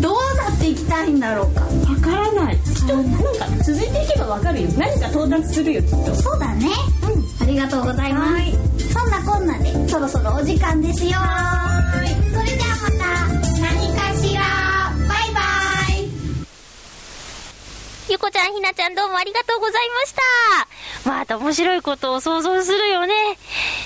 [0.00, 1.60] どうなっていきたいんだろうか。
[1.60, 1.68] わ
[2.00, 2.58] からない。
[2.58, 4.68] きっと何か続いていけばわかるよ。
[4.76, 6.12] 何か到達するよきっと。
[6.16, 6.68] そうだね
[7.48, 8.38] りがとうございま
[8.78, 8.92] す。
[8.92, 11.12] そんなこんなでそろそろお時間ですよ。
[12.32, 12.77] それでは
[18.10, 20.14] ゆこちゃん、ひなちゃんどうもありがとうございまし
[21.04, 21.10] た。
[21.10, 23.14] また面白いことを想像するよね。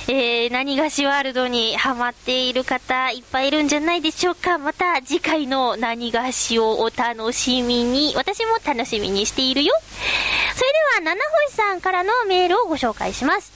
[0.06, 4.58] えー、何がしワールドにハマっている方いっぱいいるんじゃないでしょうか。
[4.58, 9.74] また次回の何がしをお楽しみに、私も楽しみにしているよ。
[10.54, 13.52] それでは、七星さんからのメールをご紹介します。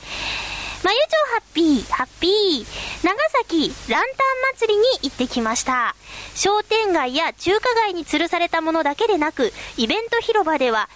[0.86, 2.64] まゆちょハッピー、ハッピー。
[3.04, 5.96] 長崎ランタン祭りに行ってきました。
[6.36, 10.88] 商店街や中華街に吊るされたものだけでなく、イベント広場では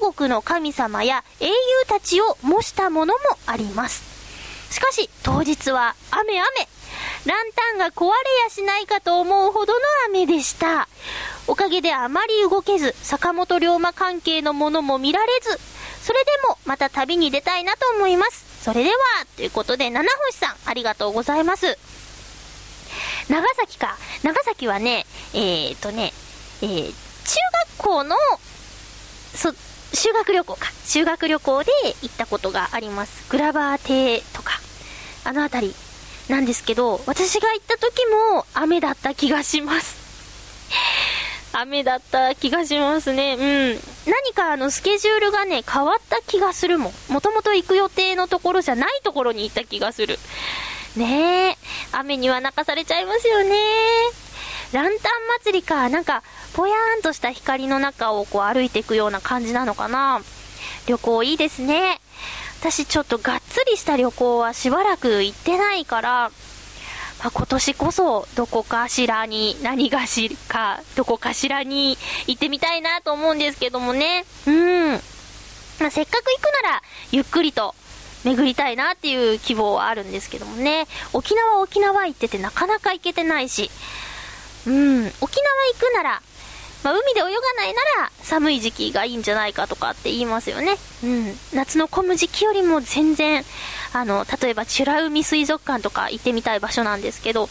[0.00, 1.52] 中国の神様や英雄
[1.86, 4.02] たちを模したものもあります。
[4.72, 6.48] しかし、当日は雨雨。
[7.26, 8.12] ランタンが壊れ
[8.44, 10.88] やしないかと思うほどの雨でした。
[11.46, 15.60] おかげであまり動けず、坂本龍馬関係のものも見られず、
[16.02, 18.53] それでもまた旅に出たいなと思います。
[18.64, 18.96] それでは、
[19.36, 21.76] ということで、七星さん、ありがとうございます。
[23.28, 23.98] 長崎か。
[24.22, 25.04] 長崎はね、
[25.34, 26.14] えーとね、
[26.62, 26.94] えー、中
[27.76, 28.16] 学校の、
[29.34, 29.52] そ、
[29.92, 30.72] 修学旅行か。
[30.86, 33.30] 修学旅行で行ったことがあります。
[33.30, 34.58] グラバー亭とか、
[35.24, 35.74] あのあたり
[36.30, 39.94] なんですけど、私が行った時も雨だった気がします。
[41.56, 43.36] 雨だった気がしますね。
[43.38, 43.42] う
[43.76, 43.80] ん。
[44.10, 46.92] 何かあのスケジュールがね、変わった気がするもん。
[47.12, 50.18] もともと行く予定のところじゃないところに行った気がする。
[50.96, 51.56] ねえ。
[51.92, 53.56] 雨には泣かされちゃいますよね。
[54.72, 54.92] ランタン
[55.44, 55.88] 祭りか。
[55.88, 56.24] なんか、
[56.54, 60.20] ぽやーんとした光の中をこう歩いていくような感じなのかな。
[60.86, 62.00] 旅行いいですね。
[62.60, 66.30] 私ちょっとがっつりした旅行はしばらく行ってないから、
[67.24, 71.96] まあ、今年こそどこかしらに、何がしか、どこかしらに
[72.26, 74.26] 行ってみたいなと思うんですけどもね。
[74.46, 74.90] うん。
[74.90, 77.74] まあ、せっかく行くなら、ゆっくりと
[78.24, 80.86] 巡りたいなっていう希望はあるんですけどもね。
[81.14, 83.70] 沖縄沖縄行っててなかなか行けてないし。
[84.66, 85.06] うん。
[85.22, 86.22] 沖縄行くなら、
[86.82, 90.76] まあ、海で泳がないなら寒い時期がいいんじゃないかとかって言いますよね。
[91.02, 91.34] うん。
[91.54, 93.42] 夏の混む時期よりも全然、
[93.94, 97.48] あの、例えば美ら海水族館とか行ってみたい場所なんですけど、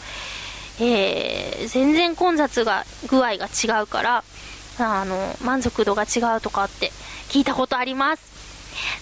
[0.78, 4.24] えー、全然混雑が、具合が違うから、
[4.78, 6.92] あの、満足度が違うとかって
[7.28, 8.34] 聞いたことあります。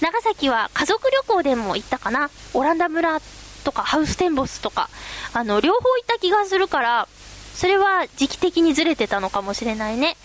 [0.00, 2.30] 長崎は家族旅行でも行ったかな？
[2.54, 3.20] オランダ村
[3.64, 4.88] とかハウステンボスとか、
[5.32, 7.08] あの、両方行った気がするから、
[7.54, 10.16] それは時期的にずれてたのかもしれないね。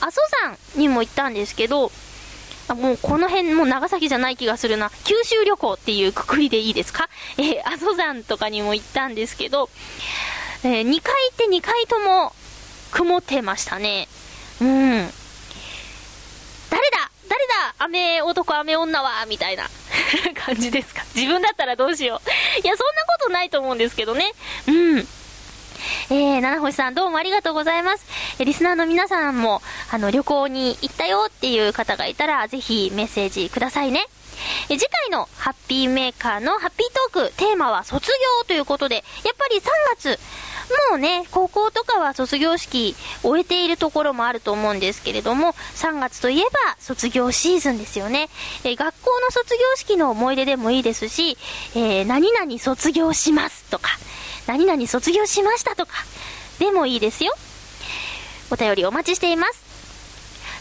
[0.00, 1.92] 阿蘇山にも行ったんですけど、
[2.68, 4.90] あもうこの辺もう長崎じゃない気がするな。
[5.04, 7.08] 九州旅行っていうくくりでいいですか？
[7.38, 9.68] えー、阿蘇山とかにも行ったんですけど、
[10.64, 12.32] えー、2回行って2回とも
[12.92, 14.08] 曇ってましたね。
[14.60, 15.12] うん。
[16.70, 17.10] 誰だ？
[17.28, 17.74] 誰だ？
[17.78, 19.68] 雨男雨女はみたいな
[20.46, 21.02] 感じですか？
[21.14, 22.60] 自分だったらどうしよう。
[22.64, 24.32] いや、そんなことないと思うんですけどね。
[24.68, 25.08] うん。
[26.10, 28.06] えー、七星さんどうもありがとうございます。
[28.38, 34.06] えリスナーの皆さんも、あの、旅行に行ったよっていう方がいたら、ぜひメッセージくださいね。
[34.68, 38.08] え次回のハッピーメーカーのハッピートーク、テーマは卒
[38.40, 39.00] 業ということで、や
[39.32, 39.62] っぱり3
[39.96, 40.18] 月、
[40.90, 48.28] もうね、高校とかは卒業式終えているところもあると思うんですけれども、3月といえば卒業シーズンですよね。
[48.64, 51.36] え学校の卒業式の思い出でもいいですし、
[51.74, 53.90] えー、何々卒業しますとか、
[54.46, 55.92] 何々卒業しましたとか、
[56.58, 57.34] でもいいですよ。
[58.50, 59.62] お便りお待ちしています。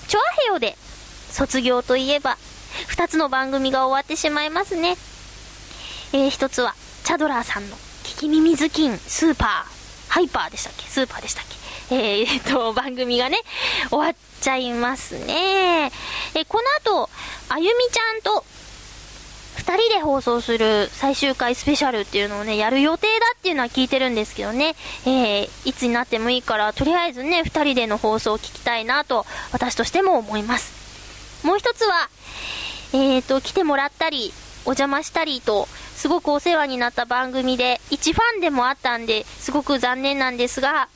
[0.08, 0.78] チョアヘヨで、
[1.32, 2.38] 卒業といえば、
[2.88, 4.98] 二つの番組が終わってしまいますね。
[6.14, 9.50] えー、一つは、チャドラーさんの、聞き耳ズキン、スーパー、
[10.12, 10.86] ハイパーでしたっけ？
[10.88, 11.46] スーパーでしたっ
[11.90, 11.96] け？
[11.96, 13.38] えー、っと、番組がね、
[13.90, 15.92] 終わっちゃいますね。
[16.36, 17.10] えこの後、
[17.50, 18.44] あゆみちゃんと、
[19.56, 31.46] 二人で放送する最終回スペシャルっていうのをね、やる予定だっていうのは聞いてるんですけどね、えー、いつになってもいいから、とりあえずね、二人での放送を聞きたいなと、私としても思います。
[31.46, 32.10] もう一つは、
[32.94, 34.34] えーと、来てもらったり、
[34.66, 40.90] お邪魔したりと、すごくお世話になった番組で、一ファンでもあったんで、すごく残念なんですが、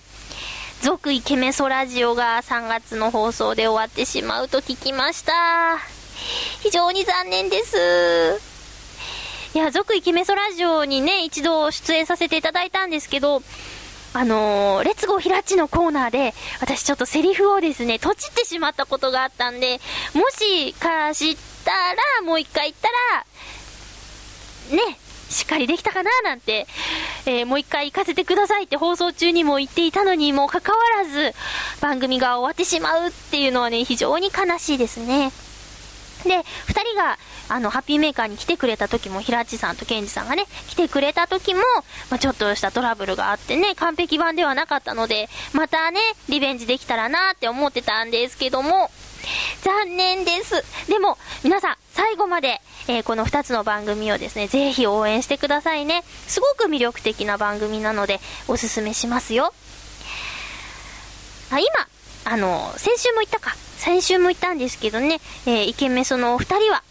[0.82, 5.34] 続イケメソラジオが3月の放送で終わってしまうと聞きました。
[6.62, 8.41] 非常に残念です。
[9.56, 13.41] いや、続イケメソラジオにね、一度出演させていただいたんですけど、
[14.16, 19.82] あのー、レッツゴーヒラッチのコーナーで、私ちょっとセリフをですね、とちってしまったことがあったんで、
[20.13, 21.36] もしかし
[21.66, 22.88] たら、もう一回言った
[24.74, 24.97] ら、ね、
[25.30, 26.66] しっかりできたかななんて、
[27.28, 31.36] えー、もう一回行かせてくださいって放送中にも言っていたのにもかかわらず、
[31.82, 35.34] 番組が終わってしまうっていうのはね、非常に悲しいですね。
[36.28, 37.17] で、二人が、
[37.49, 41.61] あの、ハッピーメーカーに来てくれた時も、平地さんとケンジさんがね、来てくれた時も、
[42.09, 45.99] まあ、ちょっとしたトラブルがあってね、完璧版ではなかったので、またね、
[46.30, 48.89] リベンジできたらなって思ってたんですけども、
[49.61, 50.63] 残念です。
[50.89, 56.03] でも、皆さん、最後まで、えー、この2つの番組をですね、ぜひ応援してくださいね。
[56.28, 59.53] すごく魅力的な番組なので、おすすめしますよ。
[61.51, 61.67] あ、今、
[62.26, 63.55] あの、先週も言ったか。
[63.78, 66.84] 先週も言ったんですけどね、えー、イケメソのお二人は、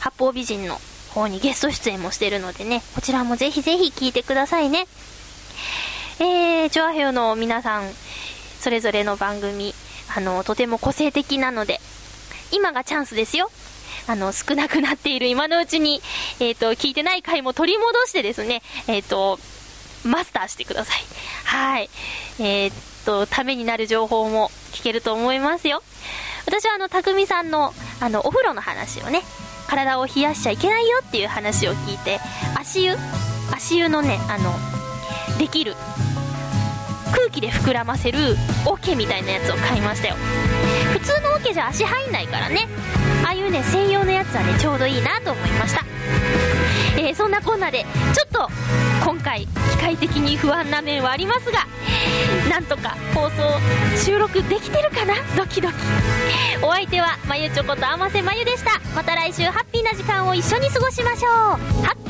[0.00, 4.86] 八方美人の方にゲスト出演もしてるのでね、こちらもぜひぜひ聞いてくださいね。
[6.18, 7.90] えー、チョアヘヨの皆さん、
[8.60, 9.74] それぞれの番組、
[10.16, 11.78] あの、とても個性的なので、
[12.52, 13.50] 今がチャンスですよ。
[14.06, 16.00] あの、少なくなっている今のうちに、
[16.40, 19.38] えっ、ー、と、聞いてない回も取り戻してですね、えっ、ー、と、
[20.04, 21.02] マスターしてください。
[21.44, 21.90] はい。
[22.38, 25.82] えっ、ー、と、ためになる情報も聞けると思いますよ。
[26.46, 29.22] 私はあの、たくみさんの、あの、お風呂の話をね、
[29.68, 32.20] 体を冷やしちゃいけないよっていう話を聞いて、
[32.58, 32.96] 足湯
[33.52, 34.52] 足湯のね、あの、
[35.38, 35.76] できる、
[37.12, 40.16] 空気で膨らませる桶みたいなやつを買いましたよ。
[40.92, 42.68] 普通の桶じゃ足入んないからね。
[43.24, 45.84] ああいうね、専用のやつはね、ちょうどいいなと思いました。
[46.96, 47.84] えー、そんなこんなで、
[48.14, 48.48] ちょっと、
[49.04, 51.66] 今回、機械的に不安な面はありますが、
[52.48, 53.36] なんとか放送、
[53.96, 55.14] 収録できてるかな？
[55.36, 55.74] ドキドキ。
[56.62, 58.80] お相手は、まゆちょことあませまゆでした。
[58.94, 61.32] また来週、ハッピーな時間を一緒に過ごしましょう。
[61.84, 62.09] ハッピ